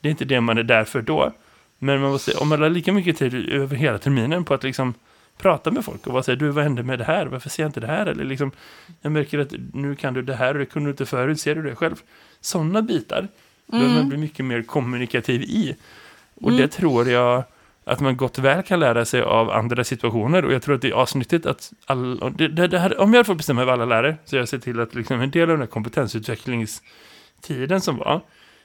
[0.00, 1.32] Det är inte det man är där för då.
[1.78, 4.94] Men man måste, om man har lika mycket tid över hela terminen på att liksom
[5.38, 7.26] prata med folk och vad säger du, vad hände med det här?
[7.26, 8.06] Varför ser jag inte det här?
[8.06, 8.50] Eller liksom,
[9.00, 11.54] jag märker att nu kan du det här och det kunde du inte förut, ser
[11.54, 11.96] du det själv?
[12.40, 13.28] Sådana bitar
[13.66, 15.76] behöver man bli mycket mer kommunikativ i.
[16.34, 17.44] Och det tror jag
[17.84, 20.44] att man gott väl kan lära sig av andra situationer.
[20.44, 23.26] Och jag tror att det är asnyttigt att all, det, det, det här, om jag
[23.26, 25.60] får bestämma över alla lärare så jag ser till att liksom en del av den
[25.60, 28.20] här kompetensutvecklingstiden som var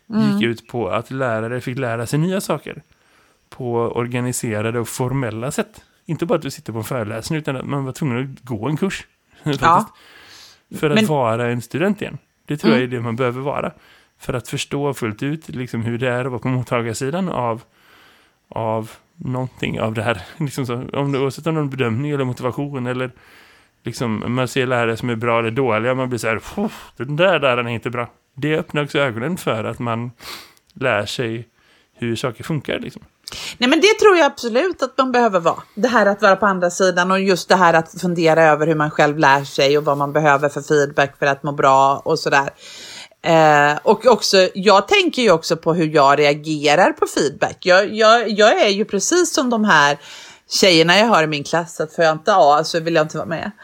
[0.07, 2.81] gick ut på att lärare fick lära sig nya saker
[3.57, 5.81] på organiserade och formella sätt.
[6.05, 8.67] Inte bara att du sitter på en föreläsning utan att man var tvungen att gå
[8.67, 9.07] en kurs.
[9.43, 10.79] faktiskt.
[10.79, 12.17] För att Men- vara en student igen.
[12.45, 13.71] Det tror jag är det man behöver vara.
[14.19, 17.61] För att förstå fullt ut liksom hur det är att vara på mottagarsidan av,
[18.49, 20.21] av någonting av det här.
[20.37, 23.11] Liksom så, om det oavsett om det är en bedömning eller motivation eller
[23.83, 25.93] liksom, man ser lärare som är bra eller dåliga.
[25.95, 28.09] Man blir så här, "Fuff, den där läraren är inte bra.
[28.33, 30.11] Det öppnar också ögonen för att man
[30.73, 31.47] lär sig
[31.93, 32.79] hur saker funkar.
[32.79, 33.01] Liksom.
[33.57, 35.63] Nej men det tror jag absolut att man behöver vara.
[35.75, 38.75] Det här att vara på andra sidan och just det här att fundera över hur
[38.75, 42.19] man själv lär sig och vad man behöver för feedback för att må bra och
[42.19, 42.49] sådär.
[43.23, 47.57] Eh, och också, jag tänker ju också på hur jag reagerar på feedback.
[47.59, 49.97] Jag, jag, jag är ju precis som de här
[50.49, 53.17] tjejerna jag har i min klass, att får jag inte A så vill jag inte
[53.17, 53.51] vara med.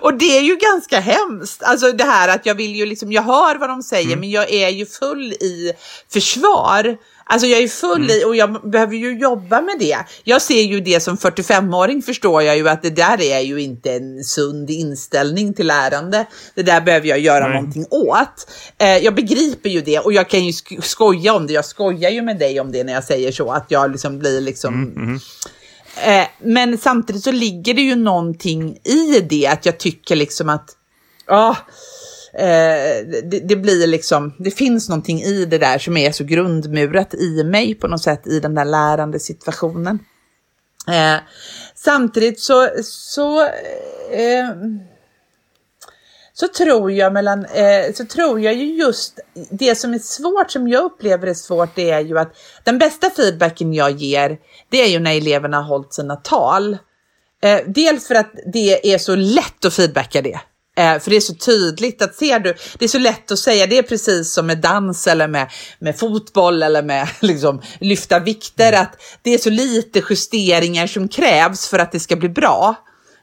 [0.00, 1.62] och det är ju ganska hemskt.
[1.62, 4.20] Alltså det här att jag vill ju liksom, jag hör vad de säger mm.
[4.20, 5.72] men jag är ju full i
[6.12, 6.96] försvar.
[7.26, 8.10] Alltså jag är full mm.
[8.10, 9.98] i och jag behöver ju jobba med det.
[10.24, 13.92] Jag ser ju det som 45-åring förstår jag ju att det där är ju inte
[13.92, 16.26] en sund inställning till lärande.
[16.54, 17.56] Det där behöver jag göra Nej.
[17.56, 18.50] någonting åt.
[18.78, 21.52] Eh, jag begriper ju det och jag kan ju skoja om det.
[21.52, 24.40] Jag skojar ju med dig om det när jag säger så att jag liksom blir
[24.40, 25.20] liksom mm, mm.
[26.02, 30.70] Eh, men samtidigt så ligger det ju någonting i det att jag tycker liksom att
[31.30, 31.56] eh,
[32.38, 37.14] Eh, det, det, blir liksom, det finns någonting i det där som är så grundmurat
[37.14, 39.98] i mig på något sätt i den där lärande situationen.
[40.88, 41.16] Eh,
[41.74, 43.40] samtidigt så, så,
[44.10, 44.50] eh,
[46.32, 49.20] så tror jag mellan, eh, så tror jag ju just
[49.50, 53.10] det som är svårt, som jag upplever är svårt, det är ju att den bästa
[53.10, 56.78] feedbacken jag ger, det är ju när eleverna har hållit sina tal.
[57.42, 60.40] Eh, dels för att det är så lätt att feedbacka det.
[60.76, 63.66] Eh, för det är så tydligt att ser du, det är så lätt att säga,
[63.66, 68.68] det är precis som med dans eller med, med fotboll eller med liksom, lyfta vikter,
[68.68, 68.82] mm.
[68.82, 72.74] att det är så lite justeringar som krävs för att det ska bli bra.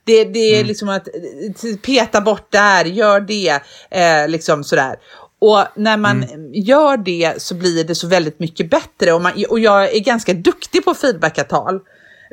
[0.04, 0.68] Det, det är mm.
[0.68, 3.62] liksom att eh, peta bort där, gör det,
[3.92, 4.96] eh, liksom sådär.
[5.40, 6.54] Och när man mm.
[6.54, 10.34] gör det så blir det så väldigt mycket bättre och, man, och jag är ganska
[10.34, 11.80] duktig på feedbackavtal.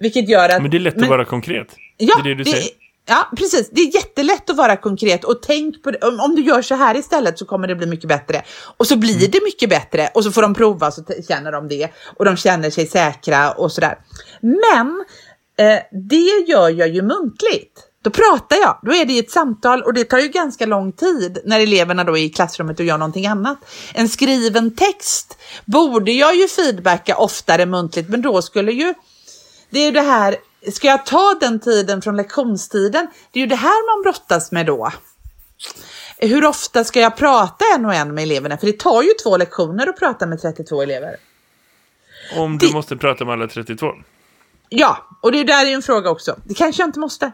[0.01, 0.63] Vilket gör att...
[0.63, 1.67] Men det är lätt men, att vara konkret.
[1.97, 2.69] Ja, det är det du säger.
[3.09, 3.71] Ja, precis.
[3.73, 5.99] Det är jättelätt att vara konkret och tänk på det.
[5.99, 8.43] Om, om, du gör så här istället så kommer det bli mycket bättre.
[8.77, 9.31] Och så blir mm.
[9.31, 12.71] det mycket bättre och så får de prova så känner de det och de känner
[12.71, 13.99] sig säkra och sådär.
[14.41, 15.05] Men
[15.59, 17.85] eh, det gör jag ju muntligt.
[18.03, 21.39] Då pratar jag, då är det ett samtal och det tar ju ganska lång tid
[21.45, 23.59] när eleverna då är i klassrummet och gör någonting annat.
[23.95, 28.95] En skriven text borde jag ju feedbacka oftare muntligt, men då skulle ju
[29.71, 30.37] det är ju det här
[30.73, 33.09] ska jag ta den tiden från lektionstiden?
[33.33, 34.93] Det är ju det här man brottas med då.
[36.19, 38.59] Hur ofta ska jag prata en och en med eleverna?
[38.59, 41.17] För det tar ju två lektioner att prata med 32 elever.
[42.37, 42.73] Om du det...
[42.73, 43.87] måste prata med alla 32?
[44.69, 46.37] Ja, och det är där är en fråga också.
[46.45, 47.33] Det kanske jag inte måste.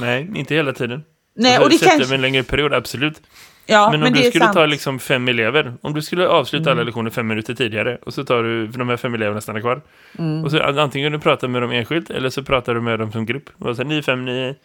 [0.00, 1.04] Nej, inte hela tiden.
[1.34, 2.14] Nej, och det kanske...
[2.14, 3.22] en längre period, absolut.
[3.70, 4.56] Ja, men om men du skulle sant.
[4.56, 6.78] ta liksom fem elever, om du skulle avsluta mm.
[6.78, 9.60] alla lektioner fem minuter tidigare och så tar du, för de här fem eleverna stannar
[9.60, 9.82] kvar.
[10.18, 10.44] Mm.
[10.44, 13.26] Och så antingen du pratar med dem enskilt eller så pratar du med dem som
[13.26, 13.50] grupp.
[13.58, 14.56] Och så, ni fem, ni,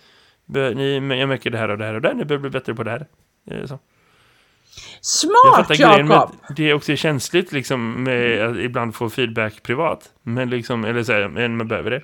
[0.45, 2.75] ni, jag märker det här och det här och det här, ni behöver bli bättre
[2.75, 3.05] på det här.
[3.65, 3.79] Så.
[5.01, 6.31] Smart, Jakob!
[6.55, 10.09] Det är också känsligt liksom med att ibland få feedback privat.
[10.23, 12.01] Men liksom, eller så här, men man behöver det.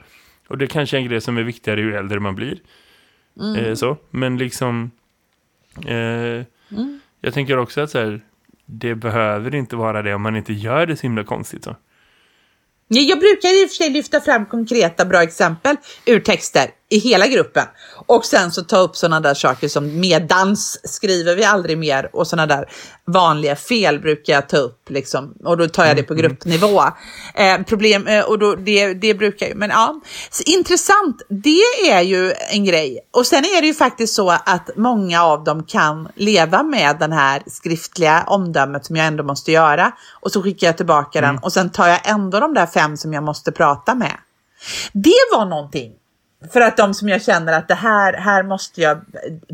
[0.47, 2.59] Och det kanske är en grej som är viktigare ju äldre man blir.
[3.39, 3.55] Mm.
[3.55, 3.97] Eh, så.
[4.09, 4.91] Men liksom...
[5.87, 6.99] Eh, Mm.
[7.21, 8.21] Jag tänker också att så här,
[8.65, 11.63] det behöver inte vara det om man inte gör det så himla konstigt.
[11.63, 11.75] Så.
[12.87, 17.27] Jag brukar i och för sig lyfta fram konkreta bra exempel ur texter i hela
[17.27, 17.65] gruppen.
[18.05, 22.27] Och sen så ta upp sådana där saker som medans skriver vi aldrig mer och
[22.27, 22.69] sådana där
[23.05, 25.33] vanliga fel brukar jag ta upp liksom.
[25.43, 26.29] Och då tar jag det på mm, mm.
[26.29, 26.81] gruppnivå.
[27.35, 30.01] Eh, problem, eh, och då, det, det brukar ju, men ja.
[30.29, 32.99] Så, intressant, det är ju en grej.
[33.11, 37.11] Och sen är det ju faktiskt så att många av dem kan leva med den
[37.11, 39.91] här skriftliga omdömet som jag ändå måste göra.
[40.21, 41.35] Och så skickar jag tillbaka mm.
[41.35, 44.17] den och sen tar jag ändå de där fem som jag måste prata med.
[44.93, 45.91] Det var någonting
[46.49, 49.01] för att de som jag känner att det här, här måste jag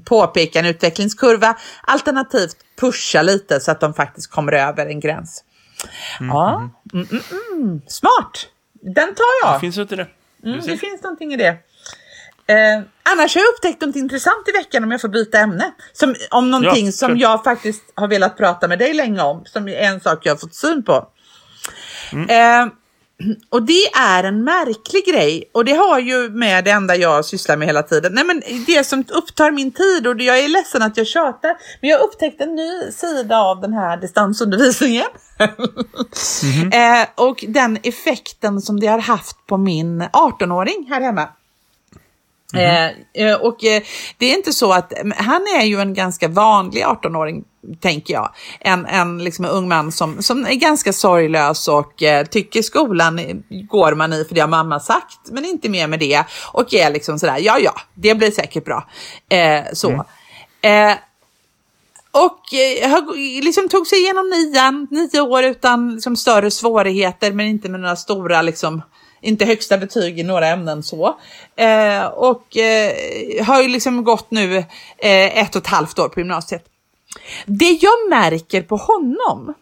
[0.05, 5.43] påpeka en utvecklingskurva, alternativt pusha lite så att de faktiskt kommer över en gräns.
[6.19, 6.29] Mm.
[6.29, 7.81] Ja, mm, mm, mm.
[7.87, 8.47] smart!
[8.81, 9.55] Den tar jag.
[9.55, 10.07] Det finns inte det.
[10.43, 11.57] Mm, det finns någonting i det.
[12.49, 15.71] Eh, annars har jag upptäckt något intressant i veckan om jag får byta ämne.
[15.93, 19.45] Som, om någonting ja, som jag faktiskt har velat prata med dig länge om.
[19.45, 21.07] Som är en sak jag har fått syn på.
[22.11, 22.29] Mm.
[22.29, 22.73] Eh,
[23.49, 27.57] och det är en märklig grej och det har ju med det enda jag sysslar
[27.57, 28.13] med hela tiden.
[28.13, 31.57] Nej men det som upptar min tid och jag är ledsen att jag tjatar.
[31.81, 35.07] Men jag har upptäckt en ny sida av den här distansundervisningen.
[35.39, 37.01] Mm -hmm.
[37.01, 41.29] eh, och den effekten som det har haft på min 18-åring här hemma.
[42.53, 42.93] Mm -hmm.
[43.13, 43.81] eh, och eh,
[44.17, 47.43] det är inte så att, han är ju en ganska vanlig 18-åring
[47.79, 48.29] tänker jag.
[48.59, 53.43] En, en liksom en ung man som, som är ganska sorglös och eh, tycker skolan
[53.49, 56.23] går man i för det har mamma sagt, men inte mer med det.
[56.51, 58.89] Och är liksom sådär, ja ja, det blir säkert bra.
[59.29, 59.89] Eh, så.
[59.89, 60.91] Mm.
[60.91, 60.97] Eh,
[62.11, 67.69] och eh, liksom tog sig igenom nian, nio år utan liksom, större svårigheter men inte
[67.69, 68.81] med några stora, liksom,
[69.21, 71.19] inte högsta betyg i några ämnen så.
[71.55, 74.57] Eh, och eh, har ju liksom gått nu
[74.97, 76.65] eh, ett och ett halvt år på gymnasiet.
[77.45, 79.53] Det jag märker på honom,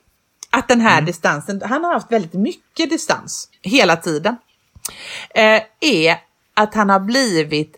[0.50, 4.36] att den här distansen, han har haft väldigt mycket distans hela tiden,
[5.30, 6.18] eh, är
[6.54, 7.78] att han har blivit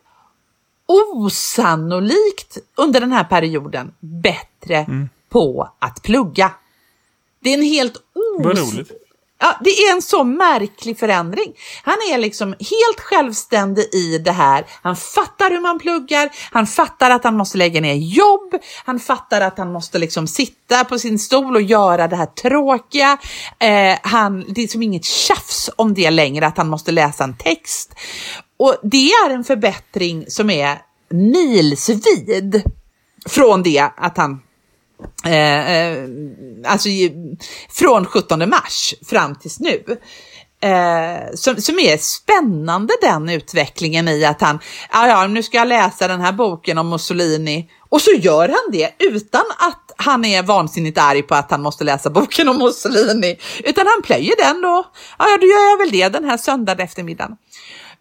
[0.85, 4.85] osannolikt under den här perioden bättre
[5.29, 6.51] på att plugga.
[7.39, 7.97] Det är en helt
[8.45, 8.91] os...
[9.39, 11.53] Ja, det är en så märklig förändring.
[11.83, 14.65] Han är liksom helt självständig i det här.
[14.81, 19.41] Han fattar hur man pluggar, han fattar att han måste lägga ner jobb, han fattar
[19.41, 23.17] att han måste liksom sitta på sin stol och göra det här tråkiga.
[23.59, 27.37] Eh, han, det är som inget tjafs om det längre, att han måste läsa en
[27.37, 27.95] text.
[28.59, 32.63] Och det är en förbättring som är milsvid
[33.29, 34.41] från det att han
[35.25, 36.09] Eh, eh,
[36.65, 36.89] alltså
[37.69, 39.83] från 17 mars fram tills nu.
[40.61, 44.59] Eh, som, som är spännande den utvecklingen i att han,
[44.91, 48.71] ja ja nu ska jag läsa den här boken om Mussolini och så gör han
[48.71, 53.37] det utan att han är vansinnigt arg på att han måste läsa boken om Mussolini.
[53.63, 54.85] Utan han plöjer den då,
[55.19, 57.37] ja ja, då gör jag väl det den här söndag eftermiddagen.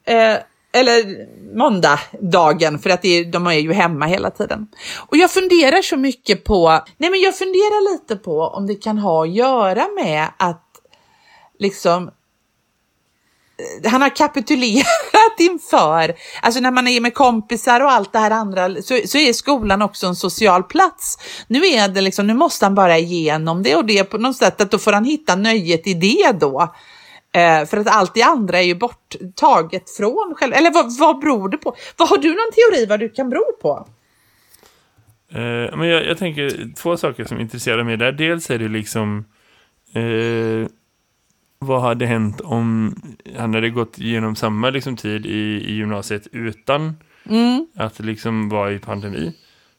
[0.07, 0.37] Eh,
[0.77, 4.67] eller måndagdagen för att det är, de är ju hemma hela tiden.
[4.97, 8.99] Och jag funderar så mycket på, nej men jag funderar lite på om det kan
[8.99, 10.63] ha att göra med att
[11.59, 12.11] liksom
[13.59, 14.87] eh, han har kapitulerat
[15.39, 19.33] inför, alltså när man är med kompisar och allt det här andra så, så är
[19.33, 21.19] skolan också en social plats.
[21.49, 24.61] Nu är det liksom, nu måste han bara igenom det och det på något sätt
[24.61, 26.75] att då får han hitta nöjet i det då.
[27.37, 30.53] Eh, för att allt det andra är ju borttaget från själv.
[30.53, 31.77] Eller vad, vad beror det på?
[31.97, 33.89] Vad Har du någon teori vad du kan bero på?
[35.31, 38.13] Eh, men jag, jag tänker två saker som intresserar mig där.
[38.13, 39.25] Dels är det liksom
[39.93, 40.69] eh,
[41.59, 42.95] vad hade hänt om
[43.37, 46.97] han hade gått igenom samma liksom, tid i, i gymnasiet utan
[47.29, 47.67] Mm.
[47.77, 49.33] att liksom vara i pandemi.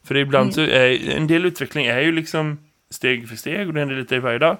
[0.04, 2.58] För ibland så är en del utveckling är ju liksom
[2.90, 4.56] steg för steg och det händer lite varje dag.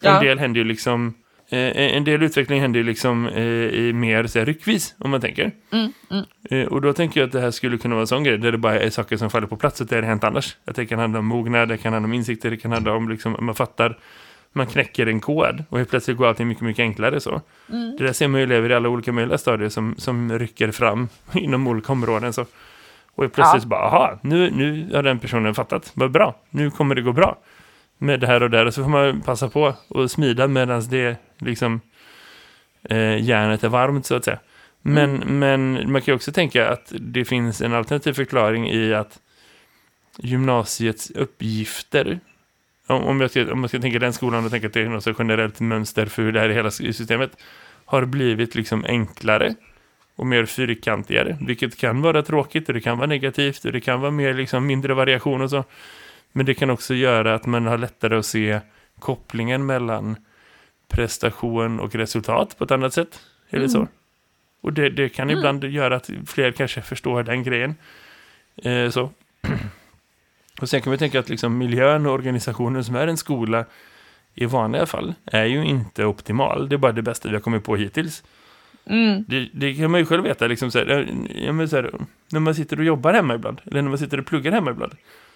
[0.00, 0.16] Ja.
[0.16, 1.14] En del händer ju liksom
[1.56, 5.50] en del utveckling händer ju liksom eh, i mer så här, ryckvis om man tänker.
[5.72, 6.24] Mm, mm.
[6.50, 8.52] Eh, och då tänker jag att det här skulle kunna vara en sån grej där
[8.52, 10.56] det bara är saker som faller på plats och det har hänt annars.
[10.64, 13.08] Att det kan handla om mognad, det kan handla om insikter, det kan handla om
[13.08, 13.98] liksom, man fattar
[14.52, 17.40] man knäcker en kod och helt plötsligt går allting mycket, mycket enklare så.
[17.70, 17.96] Mm.
[17.98, 21.08] Det där ser man ju elever i alla olika möjliga stadier som, som rycker fram
[21.32, 22.46] inom olika områden så.
[23.14, 23.68] Och helt plötsligt Ja.
[23.68, 27.38] bara, aha, nu, nu har den personen fattat, vad bra, nu kommer det gå bra
[27.98, 31.16] med det här och där och så får man passa på och smida medan det
[31.40, 31.80] liksom
[32.82, 34.38] eh, järnet är varmt så att säga.
[34.82, 39.18] Men, men man kan ju också tänka att det finns en alternativ förklaring i att
[40.18, 42.20] gymnasiets uppgifter
[42.86, 44.88] om, om, jag ska, om jag ska tänka den skolan och tänka att det är
[44.88, 47.36] något generellt mönster för hur det här är i hela systemet
[47.84, 49.54] har blivit liksom enklare
[50.16, 54.00] och mer fyrkantigare, vilket kan vara tråkigt och det kan vara negativt och det kan
[54.00, 55.64] vara mer liksom mindre variation och så.
[56.32, 58.60] Men det kan också göra att man har lättare att se
[58.98, 60.16] kopplingen mellan
[60.90, 63.20] prestation och resultat på ett annat sätt.
[63.50, 63.88] Eller så.
[64.60, 67.74] Och det, det kan ibland göra att fler kanske förstår den grejen.
[68.56, 69.10] Eh, så.
[70.60, 73.64] Och sen kan vi tänka att liksom miljön och organisationen som är en skola
[74.34, 76.68] i vanliga fall är ju inte optimal.
[76.68, 78.22] Det är bara det bästa vi har kommit på hittills.
[78.84, 79.24] Mm.
[79.28, 80.46] Det, det kan man ju själv veta.
[80.46, 81.90] Liksom så här, ja, så här,
[82.32, 84.92] när man sitter och jobbar hemma ibland, eller när man sitter och pluggar hemma ibland,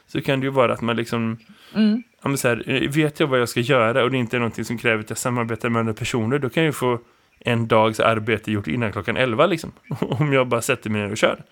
[0.06, 1.36] så kan det ju vara att man liksom,
[1.74, 2.02] Mm.
[2.22, 4.38] ja, men så här, eh, vet jag vad jag ska göra och det inte är
[4.38, 6.98] någonting som kräver att jag samarbetar med andra personer, då kan jag ju få
[7.40, 9.72] en dags arbete gjort innan klockan 11 liksom.
[10.00, 11.42] Om jag bara sätter mig ner och kör.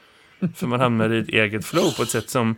[0.57, 2.55] För man hamnar i ett eget flow på ett sätt som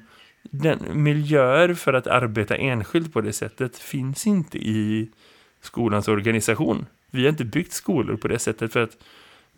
[0.50, 5.10] den, miljöer för att arbeta enskilt på det sättet finns inte i
[5.60, 6.86] skolans organisation.
[7.10, 8.96] Vi har inte byggt skolor på det sättet för att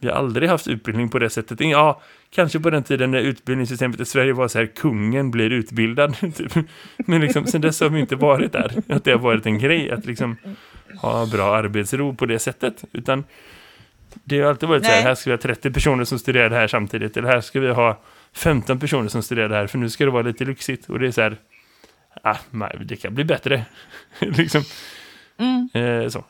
[0.01, 1.61] vi har aldrig haft utbildning på det sättet.
[1.61, 6.17] Ja, kanske på den tiden när utbildningssystemet i Sverige var så här, kungen blir utbildad.
[6.37, 6.53] Typ.
[6.97, 8.73] Men liksom, sen dess har vi inte varit där.
[8.89, 10.37] Att det har varit en grej att liksom
[11.01, 12.85] ha bra arbetsro på det sättet.
[12.93, 13.25] Utan
[14.25, 15.05] det har alltid varit så här, Nej.
[15.05, 17.17] här ska vi ha 30 personer som studerar det här samtidigt.
[17.17, 18.01] Eller här ska vi ha
[18.33, 20.89] 15 personer som studerar det här, för nu ska det vara lite lyxigt.
[20.89, 21.37] Och det är så här,
[22.23, 23.65] ah, nej, det kan bli bättre.
[24.21, 24.63] liksom,
[25.39, 25.69] Mm.
[26.03, 26.25] eh, så.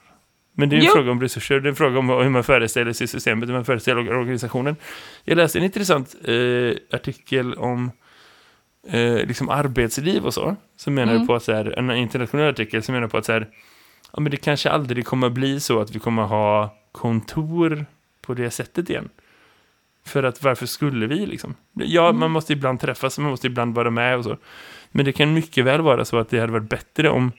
[0.59, 0.93] Men det är en Jo.
[0.93, 3.65] fråga om resurser, det är en fråga om hur man föreställer sig systemet, hur man
[3.65, 4.77] föreställer organisationen.
[5.25, 7.91] Jag läste en intressant eh, artikel om
[8.89, 11.27] eh, liksom arbetsliv och så, som menar Mm.
[11.27, 13.49] på att så här, en internationell artikel som menar på att så här,
[14.13, 17.87] ja, men det kanske aldrig kommer bli så att vi kommer ha kontor
[18.23, 19.09] på det sättet igen.
[20.07, 21.55] För att varför skulle vi liksom?
[21.73, 24.37] Ja, man måste ibland träffas, man måste ibland vara med och så.
[24.91, 27.33] Men det kan mycket väl vara så att det hade varit bättre om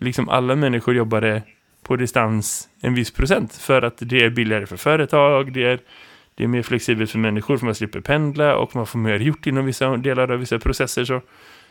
[0.00, 1.42] liksom alla människor jobbade
[1.82, 3.54] på distans en viss procent.
[3.54, 5.78] För att det är billigare för företag, det är,
[6.34, 9.46] det är mer flexibelt för människor för man slipper pendla och man får mer gjort
[9.46, 11.04] inom vissa delar av vissa processer.
[11.04, 11.20] Så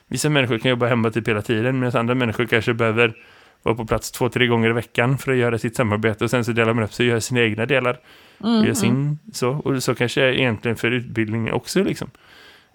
[0.07, 3.15] vissa människor kan jobba hemma typ hela tiden medan andra människor kanske behöver
[3.63, 6.45] vara på plats två, tre gånger i veckan för att göra sitt samarbete och sen
[6.45, 7.99] så delar man upp sig och gör sina egna delar.
[8.37, 9.49] och gör sin, så.
[9.49, 12.09] Och så kanske är egentligen för utbildning också liksom.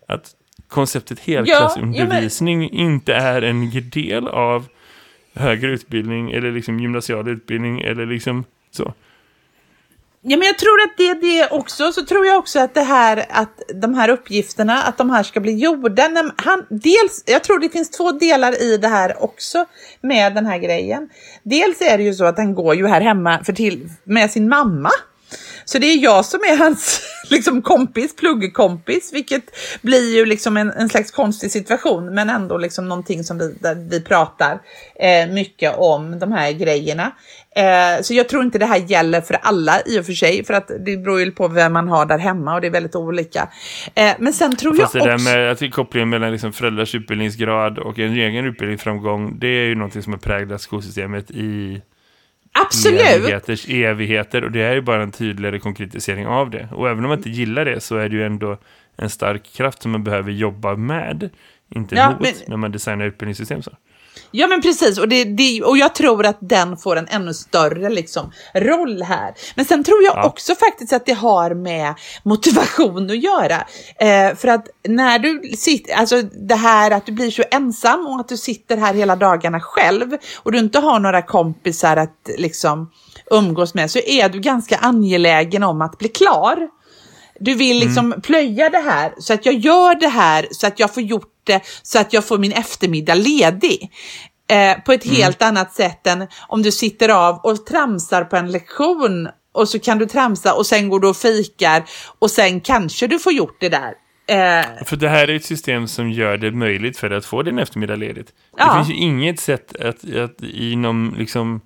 [0.09, 0.31] Att
[0.69, 2.81] konceptet helklassundervisning ja, men...
[2.81, 4.69] inte är en del av
[5.37, 8.95] högre utbildning eller liksom gymnasial utbildning eller liksom så.
[10.29, 11.93] Ja, men jag tror att det är det också.
[11.93, 15.41] Så tror jag också att det här, att de här uppgifterna, att de här ska
[15.41, 16.33] bli gjorda.
[16.37, 19.67] Han, dels, jag tror det finns två delar i det här också
[20.01, 21.09] med den här grejen.
[21.43, 24.49] Dels är det ju så att han går ju här hemma för till, med sin
[24.49, 24.91] mamma.
[25.69, 29.43] Så det är jag som är hans liksom, kompis, pluggkompis, vilket
[29.83, 33.75] blir ju liksom en, en slags konstig situation, men ändå liksom någonting som vi, där
[33.75, 34.61] vi pratar
[35.01, 37.13] eh, mycket om de här grejerna.
[37.57, 40.55] Eh, så jag tror inte det här gäller för alla i och för sig, för
[40.55, 43.49] att det beror ju på vem man har där hemma och det är väldigt olika.
[43.95, 45.25] Eh, men sen tror Fast jag också...
[45.25, 50.03] med att kopplingen mellan liksom föräldrars utbildningsgrad och en egen utbildningsframgång, det är ju någonting
[50.03, 51.83] som har präglat skolsystemet i
[52.63, 53.01] Absolut.
[53.01, 56.69] evigheters evigheter och det är ju bara en tydligare konkretisering av det.
[56.73, 58.59] Och även om man inte gillar det så är det ju ändå
[58.97, 61.31] en stark kraft som man behöver jobba med,
[61.71, 63.63] inte Ja, mot, men- när man designar utbildningssystem.
[63.63, 63.71] Så.
[64.31, 67.91] Ja men precis och, det, det, och jag tror att den får en ännu större
[67.91, 69.35] liksom, roll här.
[69.55, 70.25] Men sen tror jag Ja.
[70.27, 73.67] också faktiskt att det har med motivation att göra.
[74.01, 78.21] Eh, för att när du sitter, alltså det här att du blir så ensam och
[78.21, 82.91] att du sitter här hela dagarna själv och du inte har några kompisar att liksom
[83.31, 86.69] umgås med så är du ganska angelägen om att bli klar.
[87.41, 90.95] Du vill liksom plöja det här så att jag gör det här så att jag
[90.95, 93.91] får gjort det så att jag får min eftermiddag ledig.
[94.51, 98.51] Eh, på ett helt annat sätt än om du sitter av och tramsar på en
[98.53, 101.85] lektion och så kan du tramsa och sen går du och fikar
[102.19, 103.93] och sen kanske du får gjort det där.
[104.29, 107.43] Eh, För det här är ett system som gör det möjligt för dig att få
[107.43, 108.27] din eftermiddag ledigt.
[108.27, 108.75] Det Ja.
[108.75, 111.61] finns ju inget sätt att, att inom liksom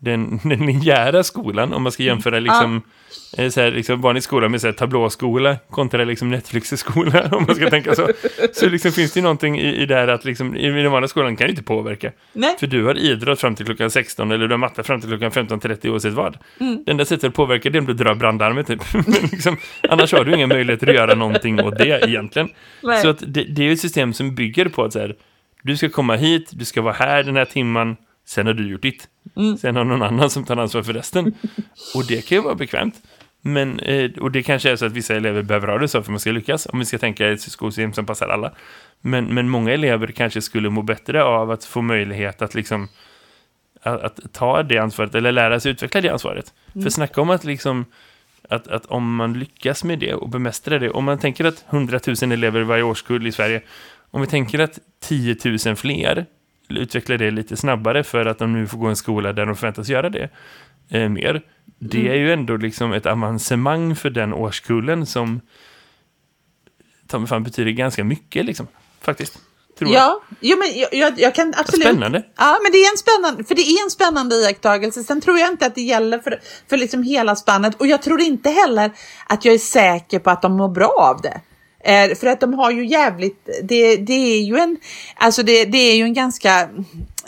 [0.00, 2.82] den, den linjära skolan, om man ska jämföra liksom, eh,
[3.50, 7.70] så här, liksom vanlig skola med så här, tablåskola kontra liksom Netflix-skola, om man ska
[7.70, 8.08] tänka så.
[8.52, 11.08] Så liksom finns det ju någonting i, i det här att liksom, i den vanliga
[11.08, 12.12] skolan kan du inte påverka.
[12.32, 12.56] nej.
[12.60, 15.30] För du har idrott fram till klockan 16 eller du har matte fram till klockan
[15.30, 16.38] 15.30 oavsett vad.
[16.60, 16.82] Mm.
[16.84, 18.82] Det enda sättet att påverka det är om du drar brandarmet typ.
[18.92, 19.56] Men liksom,
[19.88, 22.48] annars har du ingen möjlighet att göra någonting åt det egentligen.
[22.82, 23.02] Nej.
[23.02, 25.16] Så att det, det är ett system som bygger på att så här,
[25.62, 27.96] du ska komma hit, du ska vara här den här timman,
[28.28, 29.08] sen har du gjort ditt.
[29.36, 29.56] Mm.
[29.56, 31.34] Sen har någon annan som tar ansvar för resten.
[31.94, 32.94] Och det kan ju vara bekvämt.
[33.40, 36.02] Men, eh, och det kanske är så att vissa elever behöver ha det så för
[36.02, 38.52] att man ska lyckas, om vi ska tänka ett skolsystem som passar alla.
[39.00, 42.88] Men, men många elever kanske skulle må bättre av att få möjlighet att liksom
[43.82, 46.54] att, att ta det ansvaret eller lära sig utveckla det ansvaret.
[46.72, 47.84] För snacka om att liksom
[48.48, 52.00] att, att om man lyckas med det och bemästra det, om man tänker att 100
[52.22, 53.62] 000 elever varje årskull i Sverige,
[54.10, 56.26] om vi tänker att 10 000 fler
[56.68, 59.88] utvecklar det lite snabbare för att de nu får gå en skola där de förväntas
[59.88, 60.28] göra det
[60.90, 61.42] eh, mer.
[61.78, 65.40] Det är ju ändå liksom ett avancemang för den årskullen som
[67.08, 68.66] ta mig fan betyder ganska mycket liksom,
[69.00, 69.38] faktiskt.
[69.78, 70.02] Tror jag.
[70.02, 71.86] Ja, jo, men jag, jag, jag kan absolut...
[71.86, 72.22] Spännande.
[72.36, 75.02] Ja, men det är en spännande, för det är en spännande iakttagelse.
[75.02, 76.40] Sen tror jag inte att det gäller för,
[76.70, 78.92] för liksom hela spannet och jag tror inte heller
[79.26, 81.40] att jag är säker på att de mår bra av det.
[81.84, 84.76] Eh, för att de har ju jävligt, det, det är ju en,
[85.16, 86.68] alltså det, det är ju en ganska,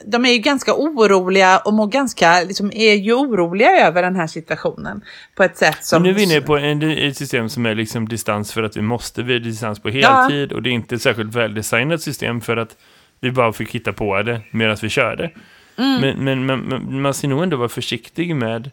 [0.05, 4.27] de är ju ganska oroliga och mår ganska, liksom är ju oroliga över den här
[4.27, 5.01] situationen
[5.35, 6.03] på ett sätt som...
[6.03, 8.77] Men nu är vi inne på en, ett system som är liksom distans för att
[8.77, 12.41] vi måste, vi är distans på heltid och det är inte ett särskilt väldesignat system
[12.41, 12.77] för att
[13.21, 15.31] vi bara fick hitta på det medan vi körde.
[15.79, 16.01] Mm.
[16.01, 18.71] Men, men, men, men man ska nog ändå vara försiktig med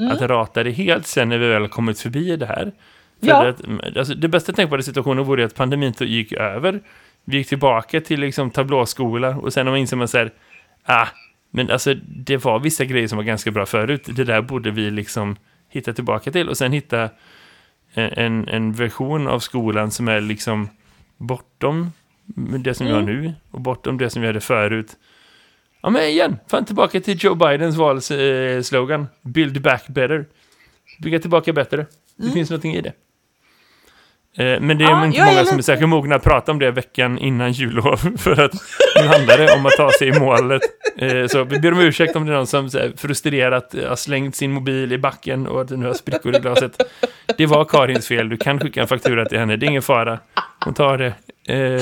[0.00, 0.12] Mm.
[0.12, 2.72] att rata det helt sen när vi väl kommit förbi det här.
[3.20, 3.48] För Ja.
[3.48, 6.80] att, alltså, det bästa tänkbara situationen vore att pandemin gick över.
[7.24, 10.32] Vi gick tillbaka till liksom tablåskola och sen inser man så här,
[10.84, 11.06] ah,
[11.50, 14.02] men alltså det var vissa grejer som var ganska bra förut.
[14.16, 15.36] Det där borde vi liksom
[15.68, 17.10] hitta tillbaka till och sen hitta
[17.94, 20.68] en, en, en version av skolan som är liksom
[21.16, 21.92] bortom
[22.64, 24.96] det som vi har nu och bortom det som vi hade förut.
[25.82, 29.06] Ja men igen, fan tillbaka till Joe Bidens valslogan.
[29.22, 30.26] Build back better.
[31.02, 31.86] Bygga tillbaka bättre.
[32.16, 32.92] Det finns någonting i det.
[34.38, 36.52] Eh, Men det är Ja, inte jag är många som är särskilt mogna att prata
[36.52, 37.96] om det veckan innan jullov.
[38.18, 38.52] För att
[39.02, 40.62] nu handlar det om att ta sig i målet.
[40.98, 44.52] Eh, Så vi ber om ursäkt om det är någon som frustrerat har slängt sin
[44.52, 46.82] mobil i backen och att nu har sprickor i glaset.
[47.38, 50.18] Det var Karins fel, du kan skicka en faktura till henne, det är ingen fara.
[50.64, 51.14] Hon tar det.
[51.54, 51.80] Eh.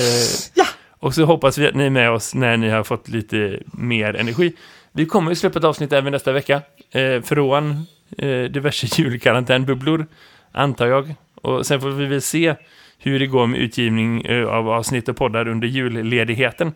[1.01, 4.16] Och så hoppas vi att ni är med oss när ni har fått lite mer
[4.16, 4.53] energi.
[4.92, 6.62] Vi kommer ju släppa ett avsnitt även nästa vecka.
[6.92, 7.86] Eh, från
[8.18, 10.07] eh, diverse julkarantänbubblor,
[10.53, 11.14] antar jag.
[11.43, 12.55] Och sen får vi väl se
[12.99, 16.68] hur det går med utgivning eh, av avsnitt och poddar under julledigheten.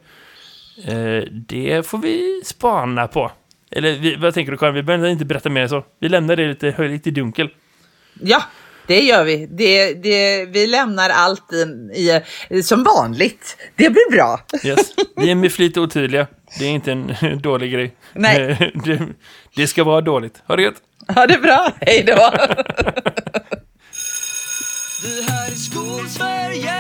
[0.87, 3.31] Eh, det får vi spana på.
[3.71, 4.75] Eller vi, vad tänker du Karin?
[4.75, 5.85] Vi behöver inte berätta mer så.
[6.01, 7.49] Vi lämnar det lite höjligt i dunkel.
[8.21, 8.43] Ja,
[8.87, 9.47] det gör vi.
[9.47, 11.53] Det, det, vi lämnar allt
[11.95, 12.21] i,
[12.57, 13.57] i, som vanligt.
[13.77, 14.41] Det blir bra.
[14.65, 14.93] Yes.
[15.17, 16.27] Vi är med flit otydliga.
[16.59, 17.95] Det är inte en dålig grej.
[18.15, 18.51] Nej.
[18.51, 19.07] Eh, Det,
[19.57, 20.43] det ska vara dåligt.
[20.47, 20.75] Ha det gött!
[21.09, 21.73] Ha det bra.
[21.81, 22.31] Hej då.
[25.03, 26.75] Vi här i Skolsverige